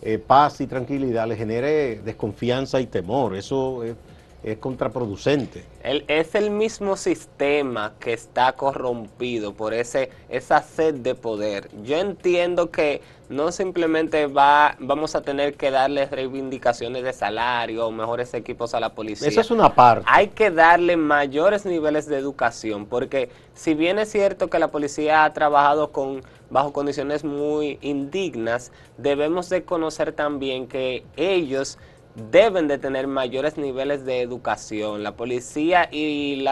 eh, 0.04 0.18
paz 0.18 0.61
y 0.61 0.66
tranquilidad, 0.66 1.26
le 1.26 1.37
genere 1.37 2.00
desconfianza 2.04 2.80
y 2.80 2.87
temor. 2.87 3.34
Eso 3.34 3.82
es 3.82 3.96
es 4.44 4.58
contraproducente. 4.58 5.64
es 5.82 6.34
el 6.34 6.50
mismo 6.50 6.96
sistema 6.96 7.94
que 7.98 8.12
está 8.12 8.52
corrompido 8.52 9.54
por 9.54 9.72
ese 9.72 10.10
esa 10.28 10.62
sed 10.62 10.96
de 10.96 11.14
poder. 11.14 11.70
Yo 11.82 11.96
entiendo 11.96 12.70
que 12.70 13.00
no 13.30 13.52
simplemente 13.52 14.26
va 14.26 14.76
vamos 14.78 15.14
a 15.14 15.22
tener 15.22 15.54
que 15.54 15.70
darle 15.70 16.04
reivindicaciones 16.04 17.02
de 17.04 17.14
salario 17.14 17.86
o 17.86 17.90
mejores 17.90 18.34
equipos 18.34 18.74
a 18.74 18.80
la 18.80 18.94
policía. 18.94 19.28
Esa 19.28 19.40
es 19.40 19.50
una 19.50 19.74
parte. 19.74 20.04
Hay 20.10 20.28
que 20.28 20.50
darle 20.50 20.98
mayores 20.98 21.64
niveles 21.64 22.06
de 22.06 22.18
educación 22.18 22.84
porque 22.84 23.30
si 23.54 23.72
bien 23.72 23.98
es 23.98 24.10
cierto 24.10 24.50
que 24.50 24.58
la 24.58 24.68
policía 24.70 25.24
ha 25.24 25.32
trabajado 25.32 25.90
con 25.90 26.20
bajo 26.50 26.74
condiciones 26.74 27.24
muy 27.24 27.78
indignas, 27.80 28.72
debemos 28.98 29.48
de 29.48 29.64
conocer 29.64 30.12
también 30.12 30.68
que 30.68 31.04
ellos 31.16 31.78
deben 32.14 32.68
de 32.68 32.78
tener 32.78 33.06
mayores 33.06 33.56
niveles 33.56 34.04
de 34.04 34.21
educación. 34.21 35.02
La 35.02 35.12
policía 35.12 35.88
y 35.90 36.44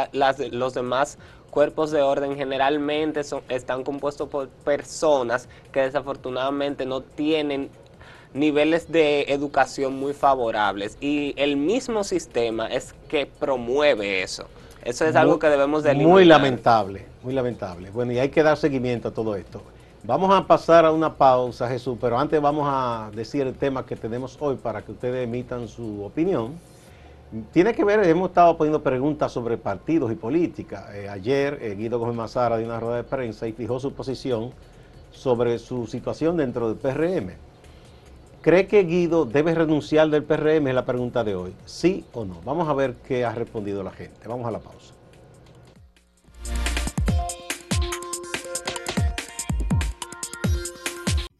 los 0.50 0.74
demás 0.74 1.18
cuerpos 1.50 1.90
de 1.90 2.02
orden 2.02 2.36
generalmente 2.36 3.24
son, 3.24 3.42
están 3.48 3.84
compuestos 3.84 4.28
por 4.28 4.48
personas 4.48 5.48
que 5.70 5.80
desafortunadamente 5.80 6.86
no 6.86 7.02
tienen 7.02 7.70
niveles 8.34 8.90
de 8.90 9.22
educación 9.28 9.94
muy 9.94 10.14
favorables 10.14 10.96
y 11.00 11.34
el 11.36 11.56
mismo 11.56 12.02
sistema 12.04 12.66
es 12.68 12.94
que 13.08 13.26
promueve 13.26 14.22
eso. 14.22 14.46
Eso 14.82 15.04
es 15.04 15.14
algo 15.14 15.38
que 15.38 15.48
debemos 15.48 15.84
de 15.84 15.94
Muy 15.94 16.24
lamentable, 16.24 17.06
muy 17.22 17.34
lamentable. 17.34 17.90
Bueno, 17.90 18.12
y 18.12 18.18
hay 18.18 18.30
que 18.30 18.42
dar 18.42 18.56
seguimiento 18.56 19.08
a 19.08 19.10
todo 19.12 19.36
esto. 19.36 19.62
Vamos 20.04 20.34
a 20.34 20.44
pasar 20.44 20.84
a 20.84 20.90
una 20.90 21.14
pausa, 21.14 21.68
Jesús, 21.68 21.96
pero 22.00 22.18
antes 22.18 22.42
vamos 22.42 22.66
a 22.68 23.08
decir 23.14 23.46
el 23.46 23.54
tema 23.54 23.86
que 23.86 23.94
tenemos 23.94 24.36
hoy 24.40 24.56
para 24.56 24.82
que 24.82 24.90
ustedes 24.90 25.22
emitan 25.22 25.68
su 25.68 26.02
opinión. 26.02 26.58
Tiene 27.52 27.72
que 27.72 27.84
ver, 27.84 28.04
hemos 28.08 28.30
estado 28.30 28.56
poniendo 28.56 28.82
preguntas 28.82 29.30
sobre 29.30 29.56
partidos 29.58 30.10
y 30.10 30.16
política. 30.16 30.88
Eh, 30.92 31.08
ayer 31.08 31.56
eh, 31.62 31.76
Guido 31.76 32.00
Gómez 32.00 32.16
Mazara 32.16 32.56
dio 32.56 32.66
una 32.66 32.80
rueda 32.80 32.96
de 32.96 33.04
prensa 33.04 33.46
y 33.46 33.52
fijó 33.52 33.78
su 33.78 33.92
posición 33.92 34.50
sobre 35.12 35.60
su 35.60 35.86
situación 35.86 36.36
dentro 36.36 36.74
del 36.74 36.78
PRM. 36.78 37.34
¿Cree 38.40 38.66
que 38.66 38.82
Guido 38.82 39.24
debe 39.24 39.54
renunciar 39.54 40.10
del 40.10 40.24
PRM? 40.24 40.66
Es 40.66 40.74
la 40.74 40.84
pregunta 40.84 41.22
de 41.22 41.36
hoy. 41.36 41.54
¿Sí 41.64 42.04
o 42.12 42.24
no? 42.24 42.40
Vamos 42.44 42.68
a 42.68 42.74
ver 42.74 42.94
qué 43.06 43.24
ha 43.24 43.32
respondido 43.36 43.84
la 43.84 43.92
gente. 43.92 44.26
Vamos 44.26 44.48
a 44.48 44.50
la 44.50 44.58
pausa. 44.58 44.94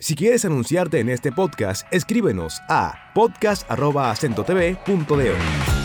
Si 0.02 0.14
quieres 0.16 0.44
anunciarte 0.44 0.99
en 0.99 1.09
este 1.09 1.30
podcast, 1.30 1.87
escríbenos 1.92 2.61
a 2.68 3.12
podcast.acentotv.de. 3.14 5.81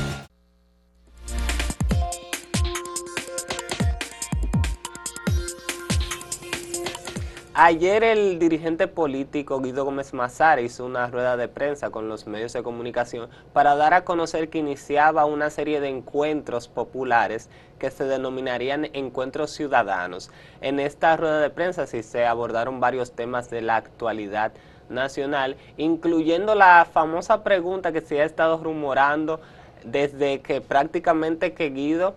Ayer 7.60 8.04
el 8.04 8.38
dirigente 8.38 8.88
político 8.88 9.60
Guido 9.60 9.84
Gómez 9.84 10.14
Mazara 10.14 10.62
hizo 10.62 10.86
una 10.86 11.08
rueda 11.08 11.38
de 11.38 11.48
prensa 11.48 11.90
con 11.90 12.08
los 12.08 12.28
medios 12.28 12.54
de 12.54 12.62
comunicación 12.62 13.32
para 13.52 13.76
dar 13.76 13.96
a 13.96 14.04
conocer 14.04 14.50
que 14.50 14.60
iniciaba 14.60 15.26
una 15.26 15.50
serie 15.50 15.82
de 15.82 15.90
encuentros 15.90 16.68
populares 16.68 17.50
que 17.80 17.90
se 17.90 18.04
denominarían 18.04 18.86
encuentros 18.94 19.50
ciudadanos. 19.50 20.30
En 20.62 20.80
esta 20.80 21.18
rueda 21.18 21.40
de 21.40 21.50
prensa 21.50 21.88
se 21.88 22.26
abordaron 22.28 22.80
varios 22.80 23.14
temas 23.14 23.50
de 23.50 23.64
la 23.64 23.78
actualidad 23.78 24.52
nacional, 24.90 25.58
incluyendo 25.78 26.54
la 26.54 26.86
famosa 26.86 27.44
pregunta 27.44 27.92
que 27.92 28.02
se 28.02 28.22
ha 28.22 28.26
estado 28.26 28.64
rumorando 28.64 29.42
desde 29.84 30.42
que 30.42 30.62
prácticamente 30.62 31.54
que 31.56 31.72
Guido 31.72 32.14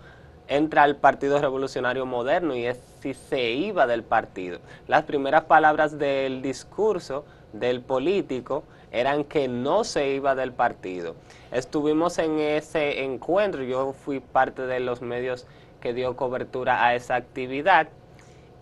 entra 0.50 0.82
al 0.82 0.96
Partido 0.96 1.40
Revolucionario 1.40 2.04
Moderno 2.04 2.56
y 2.56 2.66
es 2.66 2.78
si 3.00 3.14
se 3.14 3.52
iba 3.52 3.86
del 3.86 4.02
partido. 4.02 4.58
Las 4.88 5.04
primeras 5.04 5.44
palabras 5.44 5.96
del 5.96 6.42
discurso 6.42 7.24
del 7.52 7.80
político 7.80 8.64
eran 8.90 9.22
que 9.22 9.46
no 9.46 9.84
se 9.84 10.10
iba 10.10 10.34
del 10.34 10.52
partido. 10.52 11.14
Estuvimos 11.52 12.18
en 12.18 12.40
ese 12.40 13.04
encuentro, 13.04 13.62
yo 13.62 13.92
fui 13.92 14.18
parte 14.18 14.66
de 14.66 14.80
los 14.80 15.02
medios 15.02 15.46
que 15.80 15.94
dio 15.94 16.16
cobertura 16.16 16.84
a 16.84 16.96
esa 16.96 17.14
actividad 17.14 17.88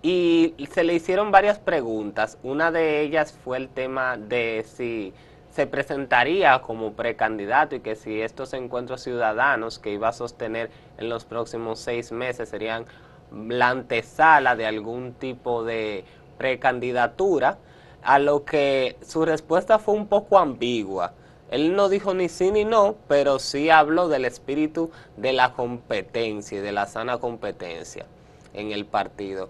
y 0.03 0.55
se 0.71 0.85
le 0.85 0.95
hicieron 0.95 1.31
varias 1.31 1.59
preguntas. 1.59 2.37
Una 2.43 2.71
de 2.71 3.01
ellas 3.01 3.33
fue 3.33 3.57
el 3.57 3.71
tema 3.71 4.19
de 4.19 4.65
si 4.69 5.15
se 5.51 5.67
presentaría 5.67 6.61
como 6.61 6.93
precandidato 6.93 7.77
y 7.77 7.81
que 7.81 7.97
si 7.97 8.21
estos 8.21 8.53
encuentros 8.53 9.03
ciudadanos 9.03 9.79
que 9.79 9.93
iba 9.93 10.09
a 10.09 10.13
sostener 10.13 10.71
en 10.99 11.09
los 11.09 11.25
próximos 11.25 11.79
seis 11.79 12.13
meses 12.13 12.49
serían 12.49 12.85
la 13.33 13.71
antesala 13.71 14.57
de 14.57 14.67
algún 14.67 15.15
tipo 15.15 15.65
de 15.65 16.05
precandidatura, 16.39 17.59
a 18.03 18.19
lo 18.19 18.45
que 18.45 18.97
su 19.03 19.25
respuesta 19.25 19.79
fue 19.79 19.95
un 19.95 20.07
poco 20.07 20.39
ambigua. 20.39 21.13
Él 21.51 21.75
no 21.75 21.89
dijo 21.89 22.15
ni 22.15 22.29
sí 22.29 22.51
ni 22.53 22.65
no, 22.65 22.97
pero 23.09 23.39
sí 23.39 23.71
habló 23.71 24.09
del 24.09 24.25
espíritu 24.25 24.91
de 25.17 25.33
la 25.33 25.53
competencia 25.55 26.59
y 26.59 26.61
de 26.61 26.73
la 26.73 26.87
sana 26.87 27.19
competencia 27.19 28.07
en 28.55 28.71
el 28.71 28.85
partido. 28.85 29.49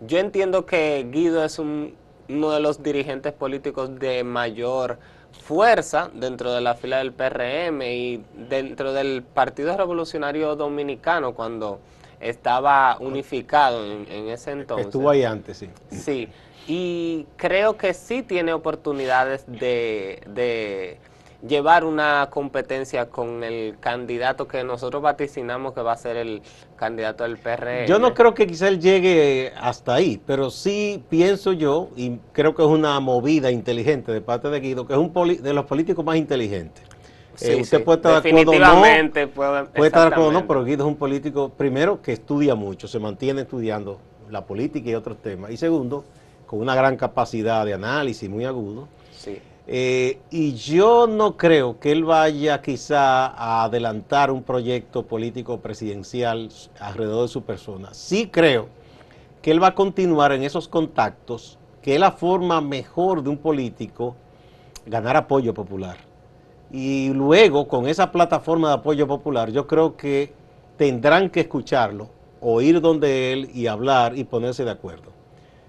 Yo 0.00 0.18
entiendo 0.18 0.66
que 0.66 1.06
Guido 1.10 1.44
es 1.44 1.58
un 1.58 1.94
uno 2.28 2.50
de 2.50 2.60
los 2.60 2.82
dirigentes 2.82 3.32
políticos 3.32 3.98
de 3.98 4.24
mayor 4.24 4.98
fuerza 5.42 6.10
dentro 6.12 6.52
de 6.52 6.60
la 6.60 6.74
fila 6.74 6.98
del 6.98 7.12
PRM 7.12 7.82
y 7.82 8.22
dentro 8.48 8.92
del 8.92 9.22
Partido 9.22 9.76
Revolucionario 9.76 10.56
Dominicano 10.56 11.34
cuando 11.34 11.80
estaba 12.20 12.96
unificado 13.00 13.84
en, 13.84 14.28
ese 14.28 14.52
entonces. 14.52 14.86
Estuvo 14.86 15.10
ahí 15.10 15.24
antes, 15.24 15.58
sí. 15.58 15.70
Sí, 15.90 16.28
y 16.66 17.26
creo 17.36 17.76
que 17.76 17.94
sí 17.94 18.22
tiene 18.22 18.52
oportunidades 18.52 19.44
de, 19.46 20.20
de 20.26 20.98
llevar 21.46 21.84
una 21.84 22.28
competencia 22.30 23.08
con 23.08 23.44
el 23.44 23.76
candidato 23.78 24.48
que 24.48 24.64
nosotros 24.64 25.02
vaticinamos 25.02 25.72
que 25.72 25.82
va 25.82 25.92
a 25.92 25.96
ser 25.96 26.16
el 26.16 26.42
candidato 26.76 27.24
del 27.24 27.38
PRM. 27.38 27.86
Yo 27.86 27.98
no 27.98 28.12
creo 28.14 28.34
que 28.34 28.46
quizá 28.46 28.68
él 28.68 28.80
llegue 28.80 29.52
hasta 29.60 29.94
ahí, 29.94 30.20
pero 30.26 30.50
sí 30.50 31.02
pienso 31.08 31.52
yo, 31.52 31.90
y 31.96 32.18
creo 32.32 32.54
que 32.54 32.62
es 32.62 32.68
una 32.68 32.98
movida 33.00 33.50
inteligente 33.50 34.12
de 34.12 34.20
parte 34.20 34.48
de 34.48 34.60
Guido, 34.60 34.86
que 34.86 34.94
es 34.94 34.98
un 34.98 35.12
de 35.42 35.52
los 35.52 35.64
políticos 35.66 36.04
más 36.04 36.16
inteligentes. 36.16 36.84
Eh, 37.40 37.60
usted 37.60 37.84
puede 37.84 37.98
estar 37.98 38.20
de 38.20 38.28
acuerdo 38.30 38.52
no, 38.58 38.80
puede, 38.80 39.86
estar 39.86 40.08
de 40.08 40.14
acuerdo 40.14 40.32
no, 40.32 40.46
pero 40.48 40.64
Guido 40.64 40.84
es 40.84 40.88
un 40.88 40.96
político, 40.96 41.50
primero, 41.50 42.02
que 42.02 42.12
estudia 42.12 42.56
mucho, 42.56 42.88
se 42.88 42.98
mantiene 42.98 43.42
estudiando 43.42 44.00
la 44.28 44.44
política 44.44 44.90
y 44.90 44.94
otros 44.96 45.18
temas, 45.18 45.52
y 45.52 45.56
segundo, 45.56 46.04
con 46.46 46.60
una 46.60 46.74
gran 46.74 46.96
capacidad 46.96 47.64
de 47.64 47.74
análisis 47.74 48.28
muy 48.28 48.44
agudo. 48.44 48.88
Eh, 49.70 50.20
y 50.30 50.54
yo 50.54 51.06
no 51.06 51.36
creo 51.36 51.78
que 51.78 51.92
él 51.92 52.02
vaya 52.02 52.62
quizá 52.62 53.26
a 53.26 53.64
adelantar 53.64 54.30
un 54.30 54.42
proyecto 54.42 55.06
político 55.06 55.60
presidencial 55.60 56.48
alrededor 56.80 57.22
de 57.24 57.28
su 57.28 57.42
persona. 57.42 57.92
Sí 57.92 58.28
creo 58.28 58.68
que 59.42 59.50
él 59.50 59.62
va 59.62 59.68
a 59.68 59.74
continuar 59.74 60.32
en 60.32 60.42
esos 60.42 60.68
contactos, 60.68 61.58
que 61.82 61.92
es 61.92 62.00
la 62.00 62.12
forma 62.12 62.62
mejor 62.62 63.22
de 63.22 63.28
un 63.28 63.36
político 63.36 64.16
ganar 64.86 65.16
apoyo 65.16 65.52
popular. 65.52 65.98
Y 66.72 67.10
luego, 67.10 67.68
con 67.68 67.86
esa 67.86 68.10
plataforma 68.10 68.68
de 68.68 68.74
apoyo 68.76 69.06
popular, 69.06 69.50
yo 69.50 69.66
creo 69.66 69.98
que 69.98 70.32
tendrán 70.78 71.28
que 71.28 71.40
escucharlo, 71.40 72.08
oír 72.40 72.80
donde 72.80 73.34
él 73.34 73.50
y 73.52 73.66
hablar 73.66 74.16
y 74.16 74.24
ponerse 74.24 74.64
de 74.64 74.70
acuerdo 74.70 75.17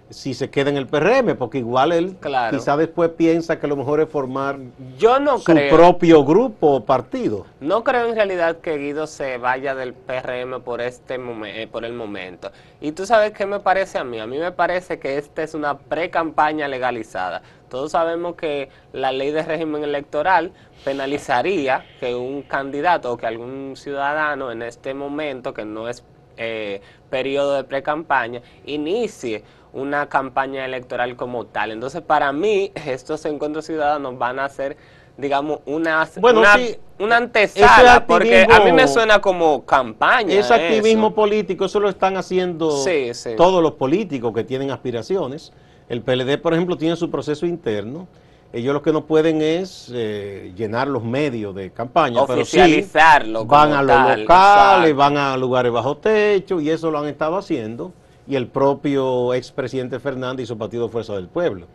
si 0.09 0.33
se 0.33 0.49
queda 0.49 0.69
en 0.69 0.77
el 0.77 0.87
PRM, 0.87 1.35
porque 1.37 1.59
igual 1.59 1.91
él 1.91 2.17
quizá 2.51 2.77
después 2.77 3.11
piensa 3.11 3.59
que 3.59 3.67
lo 3.67 3.75
mejor 3.75 3.99
es 4.01 4.09
formar 4.09 4.57
Yo 4.97 5.19
no 5.19 5.37
su 5.37 5.53
propio 5.69 6.23
grupo 6.25 6.75
o 6.75 6.85
partido. 6.85 7.45
No 7.59 7.83
creo 7.83 8.07
en 8.07 8.15
realidad 8.15 8.57
que 8.57 8.77
Guido 8.77 9.07
se 9.07 9.37
vaya 9.37 9.75
del 9.75 9.93
PRM 9.93 10.61
por 10.61 10.81
este 10.81 11.19
eh, 11.45 11.67
por 11.71 11.85
el 11.85 11.93
momento. 11.93 12.51
Y 12.81 12.93
tú 12.93 13.05
sabes 13.05 13.31
qué 13.33 13.45
me 13.45 13.59
parece 13.59 13.97
a 13.99 14.03
mí? 14.03 14.19
A 14.19 14.27
mí 14.27 14.37
me 14.37 14.51
parece 14.51 14.99
que 14.99 15.17
esta 15.17 15.43
es 15.43 15.53
una 15.53 15.77
pre-campaña 15.77 16.67
legalizada. 16.67 17.41
Todos 17.69 17.91
sabemos 17.91 18.35
que 18.35 18.69
la 18.93 19.11
ley 19.11 19.31
de 19.31 19.43
régimen 19.43 19.83
electoral 19.83 20.51
penalizaría 20.83 21.85
que 21.99 22.15
un 22.15 22.41
candidato 22.41 23.11
o 23.13 23.17
que 23.17 23.27
algún 23.27 23.75
ciudadano 23.75 24.51
en 24.51 24.63
este 24.63 24.95
momento, 24.95 25.53
que 25.53 25.65
no 25.65 25.87
es 25.87 26.03
eh, 26.37 26.81
periodo 27.09 27.55
de 27.55 27.63
pre-campaña, 27.65 28.41
inicie 28.65 29.43
una 29.73 30.07
campaña 30.07 30.65
electoral 30.65 31.15
como 31.15 31.45
tal. 31.45 31.71
Entonces, 31.71 32.01
para 32.01 32.31
mí, 32.31 32.71
estos 32.85 33.25
encuentros 33.25 33.65
ciudadanos 33.65 34.17
van 34.17 34.39
a 34.39 34.49
ser, 34.49 34.77
digamos, 35.17 35.59
una, 35.65 36.07
una, 36.97 37.17
antesala, 37.17 38.05
porque 38.07 38.47
a 38.49 38.59
mí 38.61 38.71
me 38.71 38.88
suena 38.88 39.21
como 39.21 39.65
campaña. 39.65 40.33
Ese 40.33 40.53
activismo 40.53 41.13
político, 41.13 41.65
eso 41.65 41.79
lo 41.79 41.89
están 41.89 42.17
haciendo 42.17 42.83
todos 43.38 43.61
los 43.61 43.73
políticos 43.73 44.33
que 44.33 44.43
tienen 44.43 44.71
aspiraciones. 44.71 45.51
El 45.88 46.01
PLD, 46.01 46.39
por 46.39 46.53
ejemplo, 46.53 46.77
tiene 46.77 46.95
su 46.95 47.09
proceso 47.09 47.45
interno. 47.45 48.07
Ellos 48.51 48.73
lo 48.73 48.81
que 48.81 48.91
no 48.91 49.05
pueden 49.05 49.43
es 49.43 49.91
eh, 49.93 50.51
llenar 50.55 50.88
los 50.88 51.03
medios 51.03 51.53
de 51.53 51.71
campaña, 51.71 52.23
oficializarlo. 52.23 53.45
van 53.45 53.73
a 53.73 53.83
los 53.83 54.17
locales, 54.17 54.95
van 54.95 55.17
a 55.17 55.38
lugares 55.38 55.71
bajo 55.71 55.97
techo 55.97 56.59
y 56.59 56.71
eso 56.71 56.89
lo 56.89 56.97
han 56.97 57.05
estado 57.05 57.38
haciendo 57.38 57.93
y 58.29 58.36
el 58.36 58.48
propio 58.48 59.33
expresidente 59.33 60.00
Fernández 60.00 60.43
y 60.43 60.48
su 60.48 60.57
partido 60.57 60.88
Fuerza 60.88 61.15
del 61.15 61.27
Pueblo. 61.27 61.65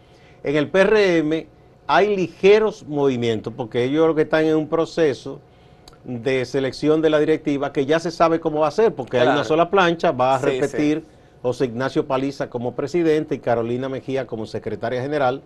En 0.44 0.56
el 0.56 0.68
PRM 0.68 1.46
hay 1.86 2.16
ligeros 2.16 2.86
movimientos, 2.86 3.52
porque 3.54 3.84
ellos 3.84 4.06
lo 4.06 4.14
que 4.14 4.22
están 4.22 4.44
en 4.44 4.56
un 4.56 4.68
proceso 4.68 5.40
de 6.04 6.44
selección 6.44 7.02
de 7.02 7.10
la 7.10 7.18
directiva 7.18 7.72
que 7.72 7.86
ya 7.86 7.98
se 7.98 8.10
sabe 8.10 8.38
cómo 8.38 8.60
va 8.60 8.68
a 8.68 8.70
ser, 8.70 8.94
porque 8.94 9.18
hay 9.18 9.26
una 9.26 9.42
sola 9.42 9.68
plancha, 9.68 10.12
va 10.12 10.36
a 10.36 10.38
repetir 10.38 11.04
José 11.42 11.66
Ignacio 11.66 12.06
Paliza 12.06 12.48
como 12.48 12.74
presidente 12.74 13.34
y 13.34 13.38
Carolina 13.40 13.88
Mejía 13.88 14.26
como 14.26 14.46
secretaria 14.46 15.02
general. 15.02 15.42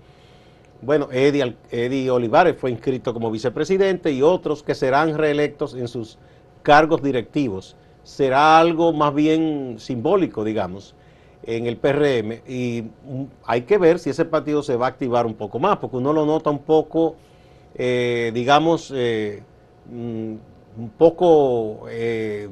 Bueno, 0.82 1.08
Eddie, 1.10 1.56
Eddie 1.70 2.10
Olivares 2.10 2.56
fue 2.56 2.70
inscrito 2.70 3.14
como 3.14 3.30
vicepresidente 3.30 4.12
y 4.12 4.22
otros 4.22 4.62
que 4.62 4.74
serán 4.74 5.16
reelectos 5.16 5.74
en 5.74 5.88
sus 5.88 6.18
cargos 6.62 7.02
directivos. 7.02 7.76
Será 8.04 8.58
algo 8.58 8.92
más 8.92 9.14
bien 9.14 9.76
simbólico, 9.78 10.44
digamos, 10.44 10.94
en 11.42 11.66
el 11.66 11.76
PRM 11.76 12.42
y 12.46 12.84
hay 13.44 13.62
que 13.62 13.78
ver 13.78 13.98
si 13.98 14.10
ese 14.10 14.24
partido 14.24 14.62
se 14.62 14.76
va 14.76 14.86
a 14.86 14.88
activar 14.90 15.26
un 15.26 15.34
poco 15.34 15.58
más, 15.58 15.78
porque 15.78 15.96
uno 15.96 16.12
lo 16.12 16.26
nota 16.26 16.50
un 16.50 16.60
poco, 16.60 17.16
eh, 17.74 18.30
digamos, 18.34 18.92
eh, 18.94 19.42
mm, 19.90 20.34
un 20.80 20.90
poco 20.96 21.86
eh, 21.88 22.48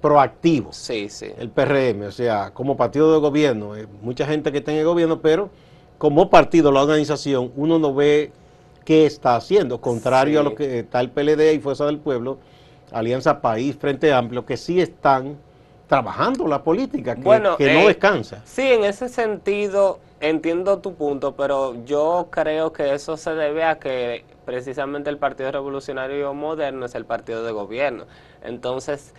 proactivo. 0.00 0.72
Sí, 0.72 1.08
sí. 1.08 1.26
El 1.38 1.50
PRM, 1.50 2.02
o 2.02 2.12
sea, 2.12 2.52
como 2.52 2.76
partido 2.76 3.12
de 3.12 3.18
gobierno, 3.18 3.72
mucha 4.02 4.26
gente 4.26 4.52
que 4.52 4.58
está 4.58 4.72
en 4.72 4.78
el 4.78 4.84
gobierno, 4.84 5.20
pero 5.20 5.50
como 5.98 6.30
partido, 6.30 6.72
la 6.72 6.82
organización, 6.82 7.52
uno 7.56 7.78
no 7.78 7.94
ve 7.94 8.32
qué 8.84 9.06
está 9.06 9.36
haciendo, 9.36 9.80
contrario 9.80 10.40
a 10.40 10.42
lo 10.42 10.54
que 10.54 10.80
está 10.80 11.00
el 11.00 11.10
PLD 11.10 11.54
y 11.54 11.60
Fuerza 11.60 11.86
del 11.86 11.98
Pueblo, 11.98 12.38
Alianza 12.90 13.40
País, 13.40 13.76
Frente 13.76 14.12
Amplio, 14.12 14.44
que 14.44 14.56
sí 14.56 14.80
están 14.80 15.36
trabajando 15.92 16.48
la 16.48 16.62
política, 16.62 17.14
que, 17.14 17.20
no 17.20 17.54
eh, 17.58 17.86
descansa. 17.86 18.40
Sí, 18.46 18.62
en 18.62 18.84
ese 18.84 19.10
sentido 19.10 19.98
entiendo 20.20 20.78
tu 20.78 20.94
punto, 20.94 21.36
pero 21.36 21.84
yo 21.84 22.28
creo 22.30 22.72
que 22.72 22.94
eso 22.94 23.18
se 23.18 23.34
debe 23.34 23.62
a 23.62 23.78
que 23.78 24.24
precisamente 24.46 25.10
el 25.10 25.18
Partido 25.18 25.52
Revolucionario 25.52 26.32
Moderno 26.32 26.86
es 26.86 26.94
el 26.94 27.04
partido 27.04 27.44
de 27.44 27.52
gobierno. 27.52 28.06
Entonces, 28.42 29.12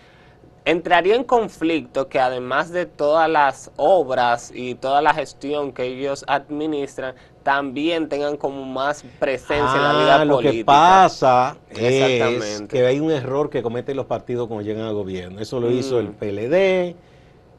entraría 0.64 1.14
en 1.14 1.22
conflicto 1.22 2.08
que 2.08 2.18
además 2.18 2.70
de 2.70 2.86
todas 2.86 3.30
las 3.30 3.70
obras 3.76 4.50
y 4.52 4.74
toda 4.74 5.00
la 5.00 5.14
gestión 5.14 5.70
que 5.70 5.84
ellos 5.84 6.24
administran, 6.26 7.14
también 7.44 8.08
tengan 8.08 8.36
como 8.36 8.64
más 8.64 9.04
presencia 9.20 9.76
en 9.76 9.82
la 9.82 9.92
vida 9.92 10.20
ah, 10.20 10.24
lo 10.24 10.36
política. 10.36 10.50
Lo 10.50 10.62
que 10.62 10.64
pasa 10.64 11.56
es 11.70 12.62
que 12.62 12.86
hay 12.86 12.98
un 12.98 13.12
error 13.12 13.50
que 13.50 13.62
cometen 13.62 13.96
los 13.96 14.06
partidos 14.06 14.48
cuando 14.48 14.64
llegan 14.64 14.86
al 14.86 14.94
gobierno. 14.94 15.40
Eso 15.40 15.60
lo 15.60 15.70
hizo 15.70 16.00
el 16.00 16.08
mm. 16.08 16.14
PLD, 16.14 16.96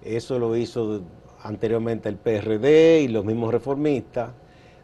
eso 0.04 0.40
lo 0.40 0.58
hizo 0.58 1.02
anteriormente 1.42 2.10
el 2.10 2.18
PRD 2.18 3.02
y 3.02 3.08
los 3.08 3.24
mismos 3.24 3.54
reformistas, 3.54 4.32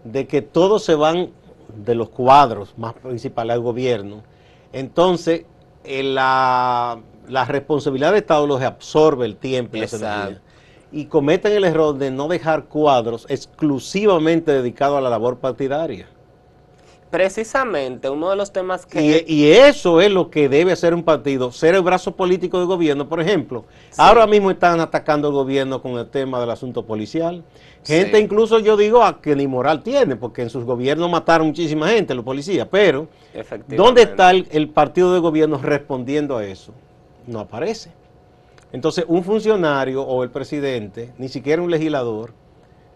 de 0.05 0.27
que 0.27 0.41
todos 0.41 0.85
se 0.85 0.95
van 0.95 1.31
de 1.75 1.95
los 1.95 2.09
cuadros 2.09 2.77
más 2.77 2.93
principales 2.93 3.55
al 3.55 3.61
gobierno. 3.61 4.23
Entonces, 4.71 5.45
la 5.83 6.99
la 7.27 7.45
responsabilidad 7.45 8.11
de 8.11 8.19
Estado 8.19 8.45
los 8.45 8.61
absorbe 8.61 9.25
el 9.25 9.37
tiempo 9.37 9.77
y 9.77 9.81
la 9.81 10.41
Y 10.91 11.05
cometen 11.05 11.53
el 11.53 11.63
error 11.63 11.97
de 11.97 12.11
no 12.11 12.27
dejar 12.27 12.65
cuadros 12.65 13.25
exclusivamente 13.29 14.51
dedicados 14.51 14.97
a 14.97 15.01
la 15.01 15.09
labor 15.09 15.37
partidaria. 15.37 16.07
Precisamente, 17.09 18.09
uno 18.09 18.29
de 18.29 18.37
los 18.37 18.53
temas 18.53 18.85
que... 18.85 19.25
Y, 19.27 19.51
eso 19.51 19.99
es 19.99 20.09
lo 20.09 20.29
que 20.29 20.47
debe 20.47 20.71
hacer 20.71 20.93
un 20.93 21.03
partido, 21.03 21.51
ser 21.51 21.75
el 21.75 21.81
brazo 21.81 22.15
político 22.15 22.57
del 22.57 22.67
gobierno. 22.67 23.09
Por 23.09 23.19
ejemplo, 23.19 23.65
ahora 23.97 24.25
mismo 24.25 24.49
están 24.49 24.79
atacando 24.79 25.27
al 25.27 25.33
gobierno 25.33 25.81
con 25.81 25.97
el 25.97 26.09
tema 26.09 26.39
del 26.39 26.49
asunto 26.49 26.85
policial. 26.85 27.43
Gente 27.83 28.17
incluso 28.17 28.59
yo 28.59 28.77
digo 28.77 29.03
a 29.03 29.21
que 29.21 29.35
ni 29.35 29.45
moral 29.45 29.83
tiene, 29.83 30.15
porque 30.15 30.41
en 30.43 30.49
sus 30.49 30.63
gobiernos 30.63 31.09
mataron 31.09 31.47
muchísima 31.47 31.89
gente, 31.89 32.15
los 32.15 32.23
policías. 32.23 32.67
Pero, 32.71 33.09
¿dónde 33.67 34.03
está 34.03 34.31
el 34.31 34.69
partido 34.69 35.13
de 35.13 35.19
gobierno 35.19 35.57
respondiendo 35.57 36.37
a 36.37 36.45
eso? 36.45 36.73
no 37.27 37.39
aparece. 37.39 37.91
Entonces, 38.73 39.05
un 39.07 39.23
funcionario 39.23 40.03
o 40.03 40.23
el 40.23 40.29
presidente, 40.29 41.13
ni 41.17 41.27
siquiera 41.27 41.61
un 41.61 41.69
legislador, 41.69 42.33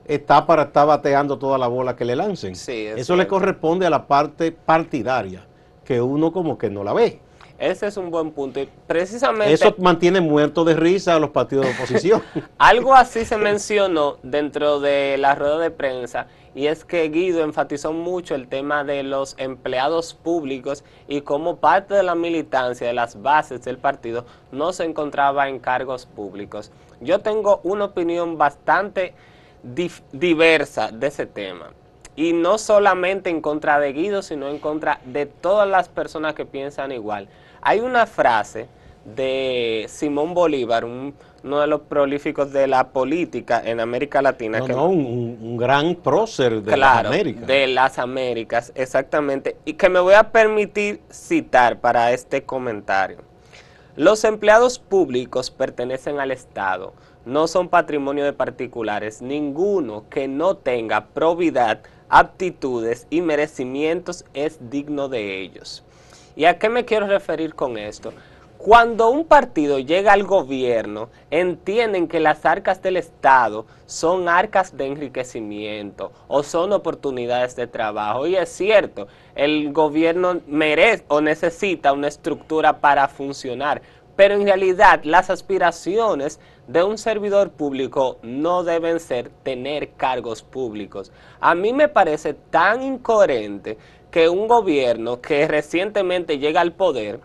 está 0.06 0.46
para 0.46 0.64
estar 0.64 0.88
bateando 0.88 1.38
toda 1.38 1.58
la 1.58 1.68
bola 1.68 1.96
que 1.96 2.06
le 2.06 2.16
lancen. 2.16 2.54
Eso 2.54 3.16
le 3.16 3.28
corresponde 3.28 3.86
a 3.86 3.90
la 3.90 4.08
parte 4.08 4.52
partidaria, 4.52 5.46
que 5.84 6.02
uno 6.02 6.32
como 6.32 6.58
que 6.58 6.70
no 6.70 6.84
la 6.84 6.94
ve. 6.94 7.20
Ese 7.58 7.88
es 7.88 7.98
un 7.98 8.12
buen 8.12 8.32
punto. 8.32 8.60
Y 8.60 8.70
precisamente. 8.88 9.54
Eso 9.54 9.74
mantiene 9.78 10.20
muerto 10.20 10.66
de 10.66 10.76
risa 10.76 11.16
a 11.16 11.20
los 11.20 11.30
partidos 11.30 11.66
de 11.66 11.72
oposición. 11.72 12.22
Algo 12.58 12.94
así 12.94 13.26
se 13.26 13.38
mencionó 13.38 14.18
dentro 14.24 14.80
de 14.80 15.18
la 15.18 15.36
rueda 15.36 15.60
de 15.60 15.72
prensa 15.72 16.28
y 16.54 16.68
es 16.68 16.86
que 16.86 17.08
Guido 17.10 17.44
enfatizó 17.44 17.92
mucho 17.92 18.34
el 18.34 18.48
tema 18.48 18.84
de 18.84 19.04
los 19.04 19.36
empleados 19.38 20.14
públicos 20.14 20.84
y 21.08 21.22
cómo 21.22 21.58
parte 21.58 21.94
de 21.94 22.04
la 22.04 22.16
militancia 22.16 22.88
de 22.88 22.94
las 22.94 23.22
bases 23.22 23.64
del 23.64 23.78
partido 23.78 24.26
no 24.52 24.72
se 24.72 24.86
encontraba 24.86 25.50
en 25.50 25.60
cargos 25.60 26.06
públicos. 26.06 26.72
Yo 27.02 27.20
tengo 27.20 27.60
una 27.64 27.86
opinión 27.86 28.38
bastante 28.38 29.14
diversa 30.14 30.92
de 30.92 31.08
ese 31.08 31.26
tema. 31.26 31.72
Y 32.16 32.34
no 32.34 32.58
solamente 32.58 33.30
en 33.30 33.42
contra 33.42 33.80
de 33.80 33.94
Guido, 33.94 34.22
sino 34.22 34.48
en 34.48 34.60
contra 34.60 35.00
de 35.06 35.26
todas 35.26 35.68
las 35.68 35.90
personas 35.90 36.34
que 36.34 36.46
piensan 36.46 36.92
igual. 36.92 37.28
Hay 37.62 37.80
una 37.80 38.06
frase 38.06 38.68
de 39.04 39.86
Simón 39.88 40.34
Bolívar, 40.34 40.86
un 40.86 41.14
uno 41.46 41.62
de 41.62 41.68
los 41.68 41.82
prolíficos 41.82 42.52
de 42.52 42.66
la 42.66 42.88
política 42.88 43.62
en 43.64 43.80
América 43.80 44.20
Latina. 44.22 44.60
No, 44.60 44.68
no, 44.68 44.88
un, 44.88 45.58
gran 45.58 45.94
prócer 45.94 46.64
de 46.64 46.76
las 46.76 47.06
Américas. 47.06 47.46
De 47.48 47.68
las 47.68 48.00
Américas, 48.00 48.72
exactamente. 48.74 49.56
Y 49.64 49.74
que 49.74 49.88
me 49.88 50.00
voy 50.00 50.16
a 50.16 50.32
permitir 50.32 51.02
citar 51.12 51.80
para 51.80 52.12
este 52.14 52.44
comentario. 52.44 53.20
Los 53.96 54.24
empleados 54.24 54.80
públicos 54.80 55.52
pertenecen 55.52 56.20
al 56.20 56.32
Estado, 56.32 56.94
no 57.26 57.48
son 57.48 57.70
patrimonio 57.70 58.26
de 58.26 58.34
particulares. 58.34 59.22
Ninguno 59.22 60.06
que 60.10 60.28
no 60.28 60.58
tenga 60.58 61.06
probidad, 61.10 61.82
aptitudes 62.10 63.08
y 63.10 63.22
merecimientos 63.22 64.26
es 64.34 64.58
digno 64.70 65.10
de 65.10 65.42
ellos. 65.42 65.84
¿Y 66.36 66.46
a 66.46 66.60
qué 66.60 66.70
me 66.70 66.86
quiero 66.86 67.08
referir 67.08 67.56
con 67.56 67.78
esto? 67.78 68.14
Cuando 68.58 69.10
un 69.10 69.26
partido 69.26 69.78
llega 69.78 70.14
al 70.14 70.24
gobierno, 70.24 71.10
entienden 71.30 72.08
que 72.08 72.20
las 72.20 72.46
arcas 72.46 72.82
del 72.82 72.98
Estado 72.98 73.68
son 73.86 74.28
arcas 74.28 74.76
de 74.76 74.88
enriquecimiento 74.88 76.12
o 76.28 76.42
son 76.42 76.74
oportunidades 76.74 77.56
de 77.56 77.68
trabajo. 77.68 78.26
Y 78.26 78.36
es 78.36 78.50
cierto, 78.50 79.08
el 79.36 79.72
gobierno 79.72 80.42
merece 80.48 81.06
o 81.10 81.22
necesita 81.22 81.94
una 81.94 82.08
estructura 82.08 82.80
para 82.80 83.08
funcionar, 83.08 83.84
pero 84.16 84.34
en 84.34 84.46
realidad 84.46 85.02
las 85.04 85.30
aspiraciones 85.30 86.40
de 86.68 86.84
un 86.84 86.98
servidor 86.98 87.52
público 87.52 88.18
no 88.24 88.64
deben 88.64 89.00
ser 89.00 89.30
tener 89.44 89.92
cargos 89.92 90.42
públicos. 90.42 91.12
A 91.40 91.56
mí 91.56 91.74
me 91.74 91.88
parece 91.88 92.34
tan 92.34 92.82
incoherente 92.82 93.78
que 94.12 94.30
un 94.30 94.48
gobierno 94.48 95.22
que 95.22 95.48
recientemente 95.48 96.40
llega 96.40 96.62
al 96.62 96.74
poder 96.74 97.20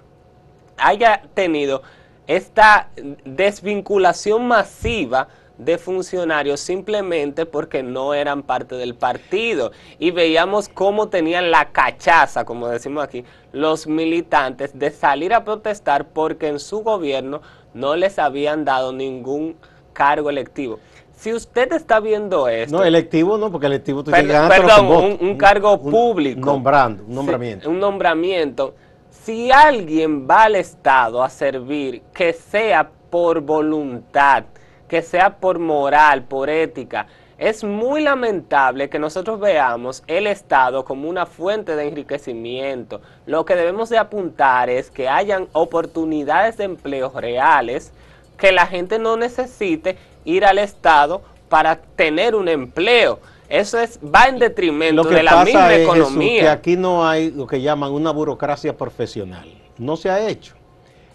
haya 0.76 1.22
tenido 1.34 1.82
esta 2.26 2.90
desvinculación 3.24 4.46
masiva 4.46 5.28
de 5.64 5.78
funcionarios 5.78 6.60
simplemente 6.60 7.46
porque 7.46 7.82
no 7.82 8.14
eran 8.14 8.42
parte 8.42 8.74
del 8.74 8.94
partido 8.94 9.72
y 9.98 10.10
veíamos 10.10 10.68
cómo 10.68 11.08
tenían 11.08 11.50
la 11.50 11.70
cachaza, 11.70 12.44
como 12.44 12.68
decimos 12.68 13.04
aquí, 13.04 13.24
los 13.52 13.86
militantes 13.86 14.78
de 14.78 14.90
salir 14.90 15.34
a 15.34 15.44
protestar 15.44 16.08
porque 16.08 16.48
en 16.48 16.58
su 16.58 16.80
gobierno 16.80 17.42
no 17.74 17.96
les 17.96 18.18
habían 18.18 18.64
dado 18.64 18.92
ningún 18.92 19.56
cargo 19.92 20.30
electivo. 20.30 20.78
Si 21.16 21.34
usted 21.34 21.72
está 21.72 22.00
viendo 22.00 22.48
esto... 22.48 22.78
No, 22.78 22.84
electivo 22.84 23.36
no, 23.36 23.52
porque 23.52 23.66
electivo 23.66 24.02
tú 24.02 24.10
Perdón, 24.10 25.18
un, 25.20 25.36
cargo 25.36 25.78
público. 25.80 26.40
Nombrando, 26.40 27.04
un 27.04 27.14
nombramiento. 27.14 27.68
un 27.68 27.78
nombramiento 27.78 28.74
si 29.10 29.50
alguien 29.50 30.26
va 30.28 30.44
al 30.44 30.56
Estado 30.56 31.22
a 31.22 31.28
servir, 31.28 32.02
que 32.14 32.32
sea 32.32 32.90
por 33.10 33.40
voluntad, 33.40 34.44
que 34.90 35.02
sea 35.02 35.36
por 35.36 35.60
moral, 35.60 36.24
por 36.24 36.50
ética, 36.50 37.06
es 37.38 37.62
muy 37.62 38.02
lamentable 38.02 38.90
que 38.90 38.98
nosotros 38.98 39.38
veamos 39.38 40.02
el 40.08 40.26
Estado 40.26 40.84
como 40.84 41.08
una 41.08 41.26
fuente 41.26 41.76
de 41.76 41.86
enriquecimiento. 41.86 43.00
Lo 43.24 43.44
que 43.44 43.54
debemos 43.54 43.88
de 43.88 43.98
apuntar 43.98 44.68
es 44.68 44.90
que 44.90 45.08
hayan 45.08 45.46
oportunidades 45.52 46.56
de 46.56 46.64
empleo 46.64 47.12
reales, 47.14 47.92
que 48.36 48.50
la 48.50 48.66
gente 48.66 48.98
no 48.98 49.16
necesite 49.16 49.96
ir 50.24 50.44
al 50.44 50.58
Estado 50.58 51.22
para 51.48 51.76
tener 51.76 52.34
un 52.34 52.48
empleo. 52.48 53.20
Eso 53.48 53.78
es, 53.78 54.00
va 54.02 54.24
en 54.24 54.40
detrimento 54.40 55.04
de 55.04 55.22
la 55.22 55.44
misma 55.44 55.72
economía. 55.72 56.40
que 56.40 56.48
aquí 56.48 56.76
no 56.76 57.08
hay 57.08 57.30
lo 57.30 57.46
que 57.46 57.60
llaman 57.60 57.92
una 57.92 58.10
burocracia 58.10 58.76
profesional. 58.76 59.48
No 59.78 59.96
se 59.96 60.10
ha 60.10 60.28
hecho. 60.28 60.59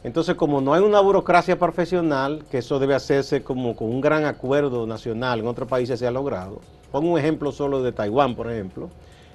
Entonces, 0.05 0.35
como 0.35 0.61
no 0.61 0.75
hay 0.75 0.83
una 0.83 0.99
burocracia 0.99 1.57
profesional, 1.57 2.45
que 2.51 2.59
eso 2.59 2.77
debe 2.77 2.93
hacerse 2.93 3.41
como 3.41 3.75
con 3.75 3.89
un 3.89 4.01
gran 4.01 4.25
acuerdo 4.25 4.85
nacional, 4.85 5.39
en 5.39 5.47
otros 5.47 5.67
países 5.67 5.97
se 5.97 6.05
ha 6.05 6.11
logrado. 6.11 6.61
Pongo 6.91 7.13
un 7.13 7.17
ejemplo 7.17 7.51
solo 7.51 7.81
de 7.81 7.91
Taiwán, 7.91 8.35
por 8.35 8.51
ejemplo, 8.51 8.91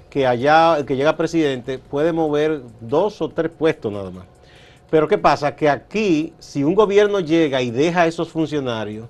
que 0.09 0.29
allá 0.29 0.79
el 0.79 0.87
que 0.87 0.95
llega 0.95 1.17
presidente 1.17 1.81
puede 1.81 2.13
mover 2.13 2.63
dos 2.81 3.21
o 3.21 3.29
tres 3.29 3.51
puestos 3.51 3.93
nada 3.93 4.13
más. 4.13 4.27
Pero 4.89 5.09
¿qué 5.09 5.19
pasa? 5.19 5.57
Que 5.57 5.69
aquí, 5.69 6.35
si 6.39 6.63
un 6.63 6.77
gobierno 6.77 7.19
llega 7.19 7.61
y 7.63 7.73
deja 7.73 8.03
a 8.03 8.07
esos 8.07 8.29
funcionarios, 8.29 9.09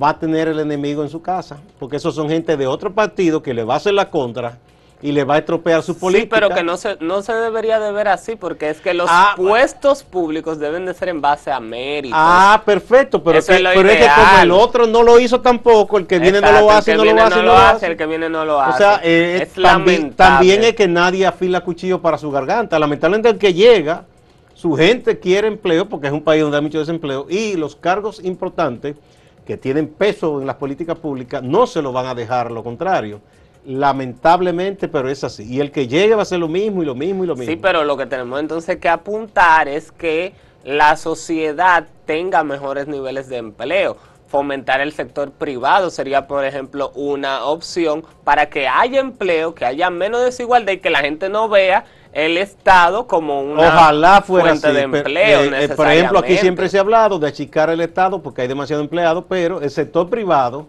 va 0.00 0.10
a 0.10 0.18
tener 0.18 0.48
el 0.48 0.60
enemigo 0.60 1.02
en 1.02 1.08
su 1.08 1.22
casa, 1.22 1.62
porque 1.78 1.96
esos 1.96 2.14
son 2.14 2.28
gente 2.28 2.58
de 2.58 2.66
otro 2.66 2.92
partido 2.92 3.42
que 3.42 3.54
le 3.54 3.64
va 3.64 3.72
a 3.72 3.76
hacer 3.78 3.94
la 3.94 4.10
contra 4.10 4.58
y 5.04 5.12
le 5.12 5.22
va 5.22 5.34
a 5.34 5.38
estropear 5.38 5.82
su 5.82 5.98
política. 5.98 6.36
Sí, 6.36 6.40
pero 6.40 6.54
que 6.54 6.62
no 6.62 6.78
se, 6.78 6.96
no 6.98 7.20
se 7.20 7.34
debería 7.34 7.78
de 7.78 7.92
ver 7.92 8.08
así, 8.08 8.36
porque 8.36 8.70
es 8.70 8.80
que 8.80 8.94
los 8.94 9.06
ah, 9.10 9.34
puestos 9.36 10.02
públicos 10.02 10.58
deben 10.58 10.86
de 10.86 10.94
ser 10.94 11.10
en 11.10 11.20
base 11.20 11.52
a 11.52 11.60
méritos. 11.60 12.18
Ah, 12.18 12.62
perfecto, 12.64 13.22
pero, 13.22 13.38
es, 13.38 13.46
que, 13.46 13.62
como 13.62 14.42
el 14.42 14.50
otro 14.50 14.86
no 14.86 15.02
lo 15.02 15.20
hizo 15.20 15.42
tampoco, 15.42 15.98
el 15.98 16.06
que 16.06 16.18
viene 16.18 16.40
no 16.40 16.50
lo 16.50 16.70
hace, 16.70 16.96
no 16.96 17.04
lo 17.04 17.22
hace, 17.22 17.36
no 17.36 17.42
lo 17.42 17.54
hace, 17.54 17.86
el 17.88 17.98
que 17.98 18.06
viene 18.06 18.30
no 18.30 18.46
lo 18.46 18.58
hace. 18.58 18.76
O 18.76 18.78
sea, 18.78 19.00
eh, 19.04 19.40
es 19.42 19.52
también, 19.52 20.14
también 20.14 20.64
es 20.64 20.74
que 20.74 20.88
nadie 20.88 21.26
afila 21.26 21.60
cuchillo 21.60 22.00
para 22.00 22.16
su 22.16 22.30
garganta. 22.30 22.78
Lamentablemente 22.78 23.28
el 23.28 23.36
que 23.36 23.52
llega, 23.52 24.06
su 24.54 24.72
gente 24.72 25.18
quiere 25.18 25.48
empleo, 25.48 25.86
porque 25.86 26.06
es 26.06 26.14
un 26.14 26.22
país 26.22 26.40
donde 26.40 26.56
hay 26.56 26.62
mucho 26.62 26.78
desempleo, 26.78 27.26
y 27.28 27.56
los 27.56 27.76
cargos 27.76 28.24
importantes 28.24 28.96
que 29.44 29.58
tienen 29.58 29.86
peso 29.86 30.40
en 30.40 30.46
las 30.46 30.56
políticas 30.56 30.98
públicas 30.98 31.42
no 31.42 31.66
se 31.66 31.82
lo 31.82 31.92
van 31.92 32.06
a 32.06 32.14
dejar, 32.14 32.50
lo 32.50 32.64
contrario. 32.64 33.20
Lamentablemente, 33.66 34.88
pero 34.88 35.08
es 35.08 35.24
así. 35.24 35.44
Y 35.44 35.60
el 35.60 35.70
que 35.70 35.88
llegue 35.88 36.14
va 36.14 36.22
a 36.22 36.26
ser 36.26 36.38
lo 36.38 36.48
mismo 36.48 36.82
y 36.82 36.86
lo 36.86 36.94
mismo 36.94 37.24
y 37.24 37.26
lo 37.26 37.34
mismo. 37.34 37.50
Sí, 37.50 37.56
pero 37.56 37.84
lo 37.84 37.96
que 37.96 38.06
tenemos 38.06 38.38
entonces 38.38 38.76
que 38.76 38.88
apuntar 38.88 39.68
es 39.68 39.90
que 39.90 40.34
la 40.64 40.96
sociedad 40.96 41.86
tenga 42.06 42.44
mejores 42.44 42.86
niveles 42.86 43.28
de 43.28 43.38
empleo. 43.38 43.96
Fomentar 44.28 44.80
el 44.80 44.92
sector 44.92 45.30
privado 45.30 45.90
sería, 45.90 46.26
por 46.26 46.44
ejemplo, 46.44 46.90
una 46.94 47.44
opción 47.44 48.04
para 48.24 48.46
que 48.46 48.66
haya 48.66 49.00
empleo, 49.00 49.54
que 49.54 49.64
haya 49.64 49.90
menos 49.90 50.24
desigualdad 50.24 50.72
y 50.72 50.78
que 50.78 50.90
la 50.90 51.00
gente 51.00 51.28
no 51.28 51.48
vea 51.48 51.84
el 52.12 52.36
Estado 52.36 53.06
como 53.06 53.42
una 53.42 53.68
Ojalá 53.68 54.22
fuera 54.22 54.48
fuente 54.48 54.72
de 54.72 54.82
empleo. 54.82 55.44
Eh, 55.44 55.64
eh, 55.64 55.68
por 55.68 55.90
ejemplo, 55.90 56.18
aquí 56.18 56.36
siempre 56.36 56.68
se 56.68 56.78
ha 56.78 56.80
hablado 56.80 57.18
de 57.18 57.28
achicar 57.28 57.70
el 57.70 57.80
Estado 57.80 58.22
porque 58.22 58.42
hay 58.42 58.48
demasiado 58.48 58.82
empleado, 58.82 59.26
pero 59.26 59.60
el 59.60 59.70
sector 59.70 60.08
privado 60.08 60.66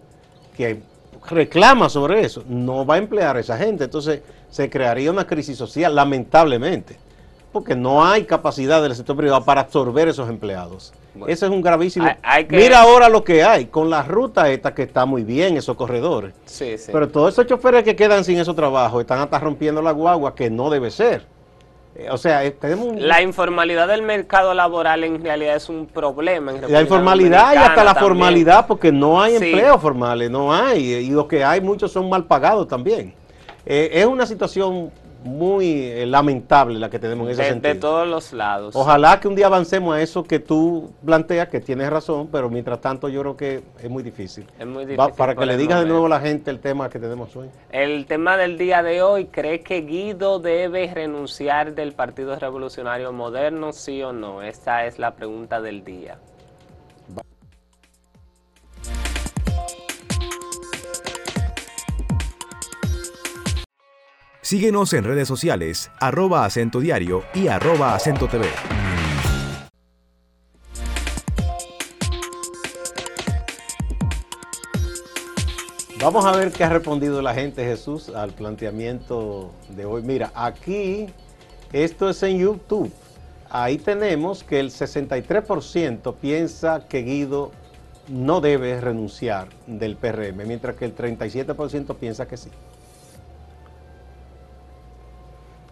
que 0.56 0.82
reclama 1.30 1.90
sobre 1.90 2.22
eso 2.22 2.44
no 2.48 2.86
va 2.86 2.96
a 2.96 2.98
emplear 2.98 3.38
a 3.38 3.40
esa 3.40 3.58
gente. 3.58 3.86
Entonces 3.86 4.22
se 4.50 4.70
crearía 4.70 5.12
una 5.12 5.28
crisis 5.28 5.58
social, 5.58 5.96
lamentablemente, 5.96 6.98
porque 7.52 7.76
no 7.76 8.06
hay 8.06 8.26
capacidad 8.26 8.82
del 8.82 8.96
sector 8.96 9.16
privado 9.16 9.44
para 9.44 9.62
absorber 9.62 10.08
esos 10.08 10.30
empleados. 10.30 10.94
Eso 11.28 11.46
es 11.46 11.52
un 11.52 11.62
gravísimo. 11.62 12.08
Mira 12.50 12.82
ahora 12.82 13.08
lo 13.10 13.24
que 13.24 13.44
hay 13.44 13.68
con 13.68 13.90
la 13.90 14.04
ruta 14.04 14.50
esta 14.50 14.74
que 14.74 14.84
está 14.84 15.06
muy 15.06 15.24
bien, 15.24 15.56
esos 15.58 15.76
corredores. 15.76 16.34
Sí, 16.46 16.78
sí. 16.78 16.92
Pero 16.92 17.08
todos 17.08 17.34
esos 17.34 17.48
choferes 17.48 17.84
que 17.84 17.96
quedan 17.96 18.24
sin 18.24 18.38
esos 18.38 18.56
trabajos 18.56 19.02
están 19.02 19.20
hasta 19.20 19.40
rompiendo 19.40 19.82
la 19.82 19.92
guagua, 19.92 20.36
que 20.36 20.50
no 20.50 20.70
debe 20.70 20.92
ser. 20.92 21.26
Eh, 21.98 22.10
o 22.12 22.18
sea, 22.18 22.44
eh, 22.44 22.54
La 22.98 23.22
informalidad 23.22 23.88
del 23.88 24.02
mercado 24.02 24.54
laboral 24.54 25.06
en 25.06 25.24
realidad 25.24 25.56
es 25.56 25.70
un 25.70 25.86
problema. 25.86 26.52
En 26.52 26.72
la 26.72 26.82
informalidad 26.82 27.54
y 27.54 27.58
hasta 27.58 27.86
la 27.86 27.96
formalidad, 27.96 28.68
porque 28.68 28.92
no 28.92 29.22
hay 29.22 29.36
empleos 29.36 29.82
formales, 29.82 30.30
no 30.30 30.54
hay. 30.54 30.84
Y 30.84 31.10
los 31.12 31.26
que 31.28 31.44
hay, 31.44 31.62
muchos 31.62 31.92
son 31.94 32.10
mal 32.10 32.26
pagados 32.26 32.68
también. 32.68 33.14
Eh, 33.66 33.92
es 33.94 34.06
una 34.06 34.26
situación 34.26 34.92
muy 35.26 35.84
eh, 35.84 36.06
lamentable 36.06 36.80
la 36.80 36.90
que 36.90 37.00
tenemos 37.00 37.28
en 37.28 37.34
ese 37.34 37.44
sentido. 37.50 37.74
De 37.74 37.80
todos 37.80 38.08
los 38.08 38.32
lados. 38.32 38.76
Ojalá 38.76 39.20
que 39.20 39.28
un 39.28 39.36
día 39.36 39.48
avancemos 39.48 39.96
a 39.96 40.02
eso 40.02 40.24
que 40.24 40.40
tú 40.40 40.94
planteas, 41.04 41.50
que 41.50 41.60
tienes 41.60 41.90
razón, 41.90 42.30
pero 42.32 42.50
mientras 42.50 42.80
tanto 42.80 43.10
yo 43.10 43.22
creo 43.22 43.38
que 43.38 43.64
es 43.82 43.90
muy 43.90 44.04
difícil. 44.04 44.46
Es 44.60 44.68
muy 44.68 44.86
difícil. 44.86 45.14
para 45.18 45.36
que 45.36 45.46
le 45.46 45.58
digas 45.58 45.82
de 45.82 45.88
nuevo 45.88 46.06
a 46.06 46.10
la 46.10 46.20
gente 46.20 46.52
el 46.52 46.60
tema 46.60 46.90
que 46.90 47.00
tenemos 47.00 47.36
hoy. 47.36 47.50
El 47.72 48.06
tema 48.06 48.38
del 48.38 48.58
día 48.58 48.84
de 48.84 49.02
hoy, 49.02 49.26
¿cree 49.26 49.62
que 49.62 49.82
Guido 49.82 50.40
debe 50.40 50.92
renunciar 50.94 51.74
del 51.74 51.94
Partido 51.94 52.38
Revolucionario 52.38 53.12
Moderno, 53.12 53.74
sí 53.74 54.02
o 54.04 54.14
no? 54.14 54.42
Esa 54.44 54.86
es 54.86 55.00
la 55.00 55.16
pregunta 55.16 55.60
del 55.60 55.84
día. 55.84 56.18
Síguenos 64.46 64.94
en 64.94 65.06
redes 65.06 65.28
sociales, 65.28 65.90
arroba 66.00 66.46
acento 66.46 66.80
diario 66.80 67.24
y 67.34 67.48
arroba 67.48 67.96
acento 67.96 68.28
TV. 68.28 68.46
Vamos 76.00 76.26
a 76.26 76.38
ver 76.38 76.52
qué 76.52 76.64
ha 76.64 76.70
respondido 76.70 77.24
la 77.24 77.34
gente, 77.34 77.66
Jesús, 77.66 78.10
al 78.10 78.34
planteamiento 78.34 79.52
de 79.70 79.86
hoy. 79.86 80.04
Mira, 80.04 80.32
aquí, 80.36 81.08
esto 81.74 82.12
es 82.12 82.22
en 82.22 82.38
YouTube. 82.38 82.94
Ahí 83.50 83.80
tenemos 83.80 84.44
que 84.44 84.60
el 84.60 84.70
63% 84.70 86.14
piensa 86.22 86.86
que 86.88 87.02
Guido 87.02 87.52
no 88.10 88.42
debe 88.42 88.80
renunciar 88.80 89.48
del 89.66 89.96
PRM, 89.96 90.46
mientras 90.46 90.76
que 90.76 90.86
el 90.86 90.96
37% 90.96 91.96
piensa 91.96 92.28
que 92.28 92.38
sí. 92.38 92.52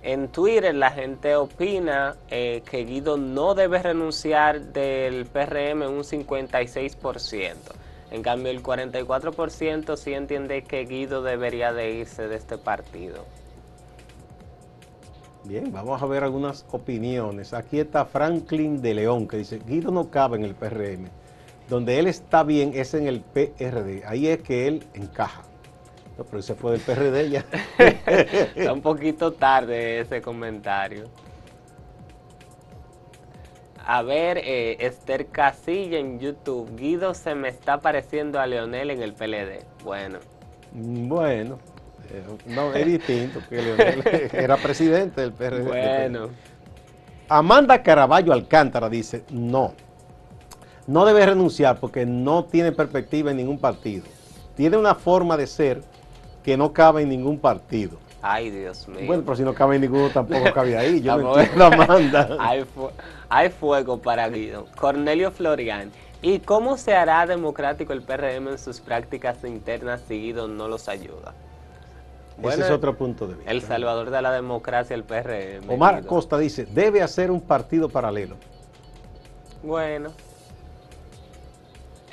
En 0.03 0.27
Twitter 0.27 0.75
la 0.75 0.91
gente 0.91 1.37
opina 1.37 2.17
eh, 2.29 2.61
que 2.69 2.83
Guido 2.83 3.15
no 3.15 3.55
debe 3.55 3.81
renunciar 3.81 4.59
del 4.59 5.25
PRM 5.25 5.83
un 5.83 6.03
56%. 6.03 7.53
En 8.11 8.21
cambio 8.21 8.51
el 8.51 8.61
44% 8.61 9.95
sí 9.95 10.11
entiende 10.11 10.63
que 10.63 10.83
Guido 10.83 11.23
debería 11.23 11.71
de 11.71 11.91
irse 11.91 12.27
de 12.27 12.35
este 12.35 12.57
partido. 12.57 13.23
Bien, 15.45 15.71
vamos 15.71 16.01
a 16.01 16.05
ver 16.05 16.25
algunas 16.25 16.65
opiniones. 16.71 17.53
Aquí 17.53 17.79
está 17.79 18.05
Franklin 18.05 18.81
de 18.81 18.93
León 18.95 19.25
que 19.25 19.37
dice, 19.37 19.61
Guido 19.65 19.89
no 19.89 20.09
cabe 20.09 20.37
en 20.37 20.43
el 20.43 20.53
PRM. 20.53 21.07
Donde 21.69 21.97
él 21.97 22.07
está 22.07 22.43
bien 22.43 22.71
es 22.75 22.93
en 22.93 23.07
el 23.07 23.21
PRD. 23.21 24.03
Ahí 24.05 24.27
es 24.27 24.41
que 24.41 24.67
él 24.67 24.85
encaja. 24.93 25.43
No, 26.17 26.23
pero 26.25 26.39
ese 26.39 26.53
fue 26.55 26.73
del 26.73 26.81
PRD 26.81 27.29
ya. 27.29 27.45
Está 28.55 28.73
un 28.73 28.81
poquito 28.81 29.33
tarde 29.33 30.01
ese 30.01 30.21
comentario. 30.21 31.09
A 33.85 34.01
ver, 34.01 34.37
eh, 34.37 34.77
Esther 34.79 35.27
Casilla 35.27 35.97
en 35.97 36.19
YouTube. 36.19 36.75
Guido 36.77 37.13
se 37.13 37.35
me 37.35 37.49
está 37.49 37.81
pareciendo 37.81 38.39
a 38.39 38.47
Leonel 38.47 38.91
en 38.91 39.01
el 39.01 39.13
PLD. 39.13 39.65
Bueno. 39.83 40.19
Bueno, 40.71 41.59
eh, 42.09 42.23
no, 42.45 42.73
es 42.73 42.85
distinto, 42.85 43.41
que 43.49 43.61
Leonel 43.61 44.03
era 44.31 44.55
presidente 44.55 45.21
del 45.21 45.33
PRD. 45.33 45.63
Bueno. 45.63 46.29
Amanda 47.27 47.81
Caraballo 47.83 48.31
Alcántara 48.31 48.89
dice, 48.89 49.25
no, 49.31 49.73
no 50.87 51.05
debe 51.05 51.25
renunciar 51.25 51.79
porque 51.79 52.05
no 52.05 52.45
tiene 52.45 52.71
perspectiva 52.71 53.31
en 53.31 53.37
ningún 53.37 53.59
partido. 53.59 54.05
Tiene 54.55 54.77
una 54.77 54.95
forma 54.95 55.35
de 55.35 55.47
ser 55.47 55.81
que 56.43 56.57
no 56.57 56.73
cabe 56.73 57.01
en 57.03 57.09
ningún 57.09 57.39
partido. 57.39 57.97
Ay, 58.21 58.51
Dios 58.51 58.87
mío. 58.87 59.05
Bueno, 59.05 59.23
pero 59.25 59.35
si 59.35 59.43
no 59.43 59.53
cabe 59.53 59.75
en 59.75 59.81
ninguno, 59.81 60.09
tampoco 60.09 60.45
cabe 60.53 60.77
ahí. 60.77 61.01
Yo 61.01 61.17
no 61.17 61.37
entiendo, 61.37 61.65
Amanda. 61.65 62.37
hay, 62.39 62.65
hay 63.29 63.49
fuego 63.49 64.01
para 64.01 64.29
Guido. 64.29 64.67
Cornelio 64.75 65.31
Florian. 65.31 65.91
¿Y 66.21 66.39
cómo 66.39 66.77
se 66.77 66.95
hará 66.95 67.25
democrático 67.25 67.91
el 67.91 68.01
PRM 68.01 68.47
en 68.47 68.57
sus 68.57 68.79
prácticas 68.79 69.43
internas 69.43 70.01
si 70.07 70.21
Guido 70.21 70.47
no 70.47 70.69
los 70.69 70.87
ayuda? 70.87 71.33
Ese 72.41 72.61
es 72.61 72.71
otro 72.71 72.95
punto 72.95 73.27
de 73.27 73.35
vista. 73.35 73.51
El 73.51 73.61
salvador 73.61 74.09
de 74.09 74.21
la 74.21 74.31
democracia, 74.31 74.95
el 74.95 75.03
PRM. 75.03 75.69
Omar 75.69 76.05
Costa 76.05 76.37
dice, 76.37 76.65
debe 76.65 77.01
hacer 77.01 77.29
un 77.29 77.41
partido 77.41 77.89
paralelo. 77.89 78.37
Bueno. 79.61 80.11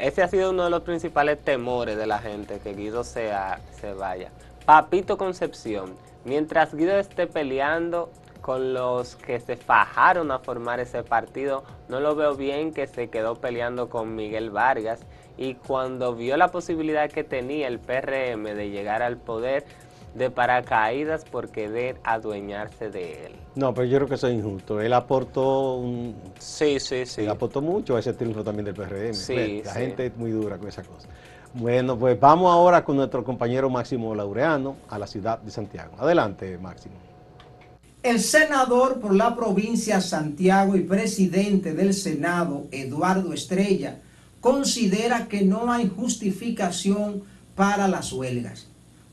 Ese 0.01 0.23
ha 0.23 0.29
sido 0.29 0.51
uno 0.51 0.65
de 0.65 0.71
los 0.71 0.81
principales 0.81 1.39
temores 1.39 1.95
de 1.99 2.07
la 2.07 2.21
gente, 2.21 2.59
que 2.61 2.73
Guido 2.73 3.05
sea, 3.05 3.61
se 3.79 3.93
vaya. 3.93 4.31
Papito 4.65 5.19
Concepción, 5.19 5.95
mientras 6.25 6.75
Guido 6.75 6.97
esté 6.99 7.27
peleando 7.27 8.11
con 8.41 8.73
los 8.73 9.17
que 9.17 9.41
se 9.41 9.57
fajaron 9.57 10.31
a 10.31 10.39
formar 10.39 10.81
ese 10.81 11.03
partido, 11.03 11.65
no 11.91 12.01
lo 12.01 12.17
veo 12.17 12.35
bien 12.35 12.73
que 12.73 12.87
se 12.87 13.11
quedó 13.11 13.35
peleando 13.35 13.91
con 13.91 14.15
Miguel 14.15 14.49
Vargas 14.51 15.01
y 15.37 15.57
cuando 15.57 16.15
vio 16.15 16.39
la 16.39 16.49
posibilidad 16.49 17.11
que 17.11 17.23
tenía 17.23 17.69
el 17.69 17.79
PRM 17.79 18.45
de 18.45 18.71
llegar 18.71 19.03
al 19.03 19.19
poder, 19.19 19.67
de 20.15 20.31
paracaídas 20.31 21.25
por 21.25 21.51
querer 21.51 22.01
adueñarse 22.05 22.91
de 22.91 23.27
él. 23.27 23.33
No, 23.55 23.73
pero 23.73 23.87
yo 23.87 23.99
creo 23.99 24.09
que 24.09 24.15
eso 24.15 24.29
es 24.29 24.35
injusto. 24.35 24.81
Él 24.81 24.93
aportó 24.93 25.75
un... 25.75 26.17
Sí, 26.39 26.81
sí, 26.81 27.07
sí. 27.07 27.23
Él 27.23 27.29
aportó 27.29 27.61
mucho 27.61 27.97
a 27.97 28.01
ese 28.01 28.13
triunfo 28.13 28.43
también 28.43 28.65
del 28.65 28.75
PRM. 28.75 29.15
Sí, 29.15 29.63
La 29.65 29.75
gente 29.75 30.07
es 30.07 30.17
muy 30.17 30.31
dura 30.31 30.59
con 30.59 30.69
esa 30.69 30.83
cosa. 30.83 31.09
Bueno, 31.53 31.99
pues 31.99 32.19
vamos 32.19 32.53
ahora 32.53 32.85
con 32.85 32.97
nuestro 32.97 33.25
compañero 33.25 33.69
Máximo 33.69 34.15
Laureano 34.15 34.77
a 34.89 34.99
la 34.99 35.07
ciudad 35.07 35.39
de 35.41 35.51
Santiago. 35.51 35.97
Adelante, 35.99 36.59
Máximo. 36.59 36.95
El 38.03 38.21
senador 38.21 38.99
por 38.99 39.15
la 39.15 39.37
provincia 39.37 40.01
Santiago 40.01 40.75
y 40.75 40.81
presidente 40.81 41.75
del 41.75 41.93
Senado, 41.93 42.67
Eduardo 42.71 43.35
Estrella, 43.35 43.99
considera 44.41 45.29
que 45.29 45.43
no 45.43 45.71
hay 45.71 45.89
justificación 45.95 47.25
para 47.55 47.89
las 47.89 48.13
huelgas. 48.13 48.70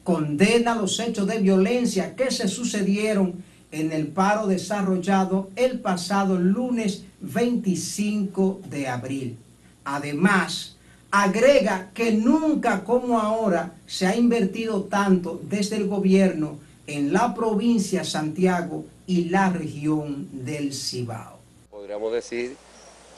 Condena 0.08 0.74
los 0.74 1.02
hechos 1.02 1.28
de 1.28 1.40
violencia 1.40 2.16
que 2.16 2.32
se 2.32 2.48
sucedieron 2.48 3.44
en 3.74 3.92
el 3.92 4.08
paro 4.08 4.48
desarrollado 4.48 5.50
el 5.58 5.82
pasado 5.82 6.38
lunes 6.38 7.04
25 7.20 8.62
de 8.70 8.88
abril. 8.88 9.38
Además, 9.84 10.78
agrega 11.12 11.90
que 11.94 12.14
nunca 12.14 12.86
como 12.86 13.20
ahora 13.20 13.74
se 13.86 14.08
ha 14.08 14.16
invertido 14.16 14.84
tanto 14.84 15.42
desde 15.44 15.76
el 15.76 15.90
gobierno 15.90 16.58
en 16.88 17.12
la 17.12 17.36
provincia 17.36 18.06
Santiago 18.06 18.86
y 19.08 19.26
la 19.26 19.50
región 19.50 20.30
del 20.32 20.74
Cibao. 20.74 21.38
Podríamos 21.70 22.14
decir 22.14 22.56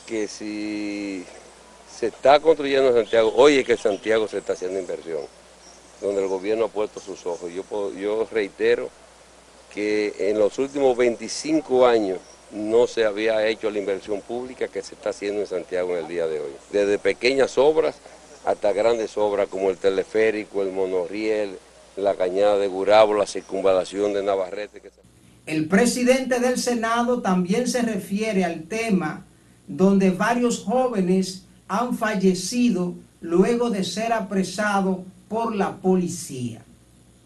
que 0.08 0.28
si 0.28 1.24
se 1.96 2.08
está 2.08 2.40
construyendo 2.40 2.92
Santiago, 2.96 3.32
hoy 3.36 3.58
es 3.60 3.66
que 3.68 3.78
Santiago 3.78 4.28
se 4.28 4.40
está 4.40 4.54
haciendo 4.54 4.80
inversión, 4.80 5.20
donde 6.02 6.22
el 6.22 6.28
gobierno 6.28 6.66
ha 6.66 6.70
puesto 6.70 7.00
sus 7.00 7.26
ojos. 7.26 7.52
Yo, 7.54 7.94
yo 7.94 8.28
reitero 8.32 8.90
que 9.74 10.14
en 10.30 10.40
los 10.40 10.58
últimos 10.58 10.98
25 10.98 11.86
años 11.86 12.20
no 12.52 12.88
se 12.88 13.06
había 13.06 13.46
hecho 13.48 13.70
la 13.70 13.80
inversión 13.80 14.22
pública 14.22 14.68
que 14.68 14.82
se 14.82 14.96
está 14.96 15.10
haciendo 15.10 15.42
en 15.42 15.48
Santiago 15.48 15.92
en 15.92 16.06
el 16.06 16.08
día 16.08 16.28
de 16.28 16.40
hoy. 16.40 16.52
Desde 16.72 16.98
pequeñas 16.98 17.58
obras 17.58 17.96
hasta 18.46 18.74
grandes 18.74 19.18
obras 19.18 19.48
como 19.48 19.70
el 19.70 19.78
teleférico, 19.78 20.64
el 20.64 20.72
monorriel, 20.72 21.58
la 21.96 22.16
cañada 22.16 22.58
de 22.58 22.68
Gurabo, 22.68 23.14
la 23.14 23.28
circunvalación 23.28 24.14
de 24.14 24.24
Navarrete. 24.24 24.82
El 25.46 25.68
presidente 25.68 26.40
del 26.40 26.58
Senado 26.58 27.22
también 27.22 27.68
se 27.68 27.82
refiere 27.82 28.46
al 28.46 28.64
tema 28.64 29.26
donde 29.68 30.10
varios 30.10 30.64
jóvenes 30.64 31.46
han 31.68 31.96
fallecido 31.98 32.96
luego 33.22 33.70
de 33.70 33.84
ser 33.84 34.14
apresados 34.14 35.00
por 35.30 35.56
la 35.56 35.78
policía. 35.78 36.66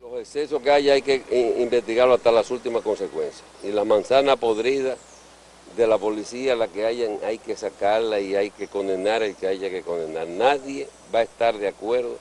Los 0.02 0.20
excesos 0.20 0.62
que 0.62 0.70
hay 0.70 0.90
hay 0.90 1.02
que 1.02 1.24
eh, 1.32 1.58
investigarlo 1.60 2.14
hasta 2.14 2.32
las 2.32 2.52
últimas 2.52 2.84
consecuencias. 2.84 3.44
Y 3.64 3.72
la 3.72 3.86
manzana 3.86 4.36
podrida 4.36 4.98
de 5.78 5.88
la 5.88 5.98
policía, 5.98 6.56
la 6.56 6.68
que 6.68 6.86
hayan, 6.86 7.18
hay 7.26 7.40
que 7.40 7.56
sacarla 7.56 8.20
y 8.20 8.36
hay 8.36 8.52
que 8.52 8.68
condenar 8.68 9.24
el 9.24 9.36
que 9.36 9.48
haya 9.48 9.70
que 9.70 9.82
condenar. 9.82 10.28
Nadie 10.28 10.88
va 11.14 11.20
a 11.20 11.24
estar 11.24 11.58
de 11.58 11.70
acuerdo 11.70 12.18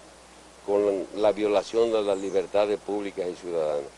con 0.65 1.07
la 1.17 1.33
violación 1.33 1.93
de 1.93 2.03
las 2.03 2.17
libertades 2.19 2.79
públicas 2.79 3.27
y 3.31 3.35
ciudadanas. 3.35 3.91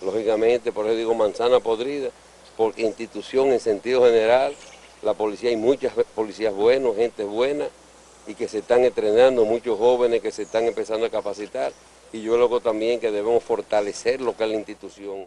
Lógicamente, 0.00 0.72
por 0.72 0.86
eso 0.86 0.96
digo 0.96 1.14
manzana 1.14 1.60
podrida, 1.60 2.10
porque 2.56 2.82
institución 2.82 3.48
en 3.48 3.60
sentido 3.60 4.04
general, 4.04 4.54
la 5.02 5.14
policía, 5.14 5.50
hay 5.50 5.56
muchas 5.56 5.92
policías 6.14 6.54
buenas, 6.54 6.94
gente 6.96 7.24
buena, 7.24 7.66
y 8.26 8.34
que 8.34 8.48
se 8.48 8.58
están 8.58 8.84
entrenando, 8.84 9.44
muchos 9.44 9.78
jóvenes 9.78 10.22
que 10.22 10.30
se 10.30 10.42
están 10.42 10.64
empezando 10.64 11.06
a 11.06 11.10
capacitar, 11.10 11.72
y 12.12 12.22
yo 12.22 12.36
luego 12.36 12.60
también 12.60 13.00
que 13.00 13.10
debemos 13.10 13.42
fortalecer 13.42 14.20
lo 14.20 14.36
que 14.36 14.44
es 14.44 14.50
la 14.50 14.56
institución. 14.56 15.26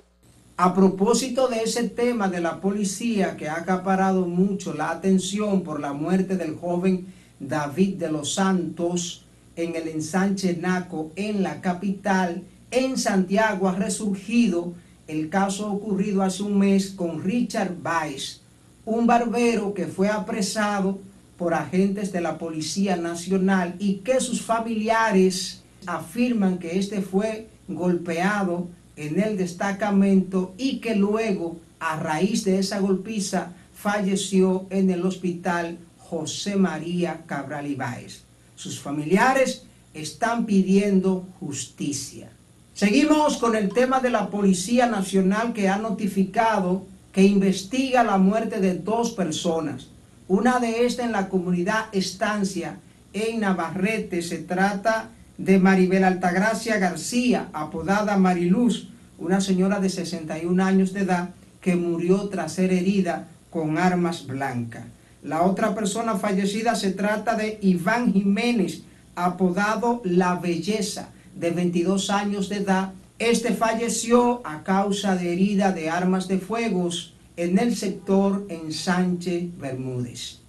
A 0.58 0.74
propósito 0.74 1.48
de 1.48 1.62
ese 1.62 1.88
tema 1.90 2.30
de 2.30 2.42
la 2.42 2.60
policía 2.60 3.38
que 3.38 3.48
ha 3.48 3.58
acaparado 3.58 4.26
mucho 4.26 4.74
la 4.74 4.90
atención 4.90 5.62
por 5.62 5.80
la 5.80 5.94
muerte 5.94 6.36
del 6.36 6.56
joven 6.56 7.14
David 7.40 7.98
de 7.98 8.12
los 8.12 8.34
Santos, 8.34 9.24
en 9.56 9.76
el 9.76 9.88
ensanche 9.88 10.56
Naco 10.56 11.12
en 11.16 11.44
la 11.44 11.62
capital, 11.62 12.44
en 12.72 12.98
Santiago 12.98 13.68
ha 13.68 13.76
resurgido 13.76 14.74
el 15.08 15.30
caso 15.30 15.72
ocurrido 15.72 16.22
hace 16.22 16.44
un 16.44 16.58
mes 16.58 16.92
con 16.92 17.24
Richard 17.24 17.76
Weiss, 17.84 18.42
un 18.86 19.08
barbero 19.08 19.74
que 19.74 19.88
fue 19.88 20.10
apresado 20.10 21.00
por 21.38 21.54
agentes 21.54 22.12
de 22.12 22.22
la 22.22 22.38
Policía 22.38 22.96
Nacional 22.96 23.76
y 23.80 23.96
que 23.98 24.20
sus 24.20 24.42
familiares 24.42 25.64
afirman 25.86 26.58
que 26.58 26.78
este 26.80 27.02
fue 27.02 27.48
golpeado 27.68 28.68
en 28.96 29.22
el 29.22 29.38
destacamento 29.38 30.54
y 30.58 30.80
que 30.80 30.96
luego, 30.96 31.58
a 31.80 31.98
raíz 31.98 32.44
de 32.44 32.60
esa 32.60 32.80
golpiza, 32.80 33.54
falleció 33.74 34.66
en 34.70 34.90
el 34.90 35.06
hospital 35.06 35.78
José 36.00 36.56
María 36.56 37.24
Cabral 37.28 37.68
Ibáez. 37.68 38.24
Sus 38.56 38.80
familiares 38.80 39.66
están 39.94 40.46
pidiendo 40.46 41.28
justicia. 41.40 42.30
Seguimos 42.74 43.38
con 43.38 43.56
el 43.56 43.70
tema 43.70 44.00
de 44.00 44.10
la 44.10 44.30
Policía 44.30 44.88
Nacional 44.88 45.54
que 45.54 45.70
ha 45.70 45.78
notificado 45.78 46.86
que 47.12 47.24
investiga 47.24 48.04
la 48.04 48.18
muerte 48.18 48.60
de 48.60 48.76
dos 48.76 49.12
personas. 49.12 49.88
Una 50.28 50.60
de 50.60 50.86
estas 50.86 51.06
en 51.06 51.14
la 51.14 51.30
comunidad 51.30 51.86
Estancia, 51.94 52.80
en 53.14 53.40
Navarrete. 53.40 54.22
Se 54.22 54.40
trata 54.40 55.10
de 55.38 55.58
Maribel 55.58 56.04
Altagracia 56.04 56.78
García, 56.80 57.50
apodada 57.54 58.18
Mariluz, 58.18 58.90
una 59.18 59.40
señora 59.40 59.80
de 59.80 59.90
61 59.90 60.64
años 60.64 60.94
de 60.94 61.02
edad 61.02 61.30
que 61.62 61.76
murió 61.76 62.28
tras 62.30 62.54
ser 62.54 62.74
herida 62.74 63.28
con 63.50 63.78
armas 63.78 64.28
blancas. 64.28 64.84
La 65.24 65.44
otra 65.44 65.74
persona 65.74 66.16
fallecida 66.16 66.76
se 66.76 66.92
trata 66.92 67.36
de 67.36 67.58
Iván 67.62 68.14
Jiménez, 68.14 68.84
apodado 69.16 70.02
La 70.04 70.36
Belleza, 70.36 71.10
de 71.36 71.52
22 71.52 72.10
años 72.10 72.50
de 72.50 72.58
edad. 72.58 72.94
Este 73.18 73.54
falleció 73.54 74.42
a 74.46 74.64
causa 74.64 75.16
de 75.16 75.34
herida 75.34 75.72
de 75.72 75.90
armas 75.90 76.28
de 76.28 76.38
fuego 76.38 76.90
en 77.38 77.58
el 77.60 77.76
sector 77.76 78.46
en 78.50 78.74
Sánchez 78.74 79.58
Bermúdez. 79.58 80.40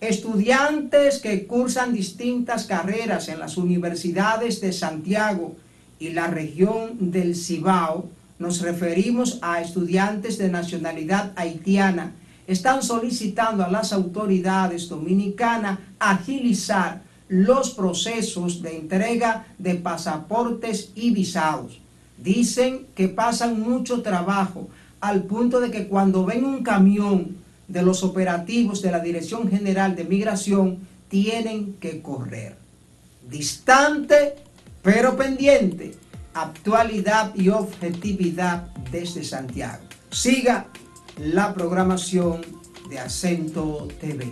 Estudiantes 0.00 1.18
que 1.18 1.46
cursan 1.46 1.92
distintas 1.92 2.64
carreras 2.64 3.28
en 3.28 3.40
las 3.40 3.56
universidades 3.56 4.60
de 4.60 4.72
Santiago 4.72 5.56
y 5.98 6.10
la 6.10 6.28
región 6.28 7.10
del 7.10 7.34
Cibao, 7.34 8.08
nos 8.38 8.60
referimos 8.60 9.40
a 9.42 9.60
estudiantes 9.60 10.38
de 10.38 10.48
nacionalidad 10.48 11.32
haitiana 11.34 12.12
están 12.48 12.82
solicitando 12.82 13.62
a 13.62 13.70
las 13.70 13.92
autoridades 13.92 14.88
dominicanas 14.88 15.80
agilizar 15.98 17.02
los 17.28 17.70
procesos 17.70 18.62
de 18.62 18.78
entrega 18.78 19.46
de 19.58 19.74
pasaportes 19.74 20.90
y 20.94 21.10
visados. 21.10 21.78
Dicen 22.16 22.86
que 22.94 23.08
pasan 23.08 23.60
mucho 23.60 24.00
trabajo 24.00 24.68
al 25.00 25.24
punto 25.24 25.60
de 25.60 25.70
que 25.70 25.86
cuando 25.86 26.24
ven 26.24 26.44
un 26.44 26.62
camión 26.62 27.36
de 27.68 27.82
los 27.82 28.02
operativos 28.02 28.82
de 28.82 28.90
la 28.90 29.00
Dirección 29.00 29.48
General 29.50 29.94
de 29.94 30.04
Migración 30.04 30.78
tienen 31.08 31.74
que 31.74 32.02
correr. 32.02 32.56
Distante, 33.28 34.34
pero 34.82 35.16
pendiente. 35.16 35.94
Actualidad 36.34 37.34
y 37.34 37.48
objetividad 37.48 38.68
desde 38.90 39.24
Santiago. 39.24 39.82
Siga 40.10 40.66
la 41.18 41.52
programación 41.52 42.42
de 42.88 42.98
Acento 42.98 43.88
TV. 44.00 44.30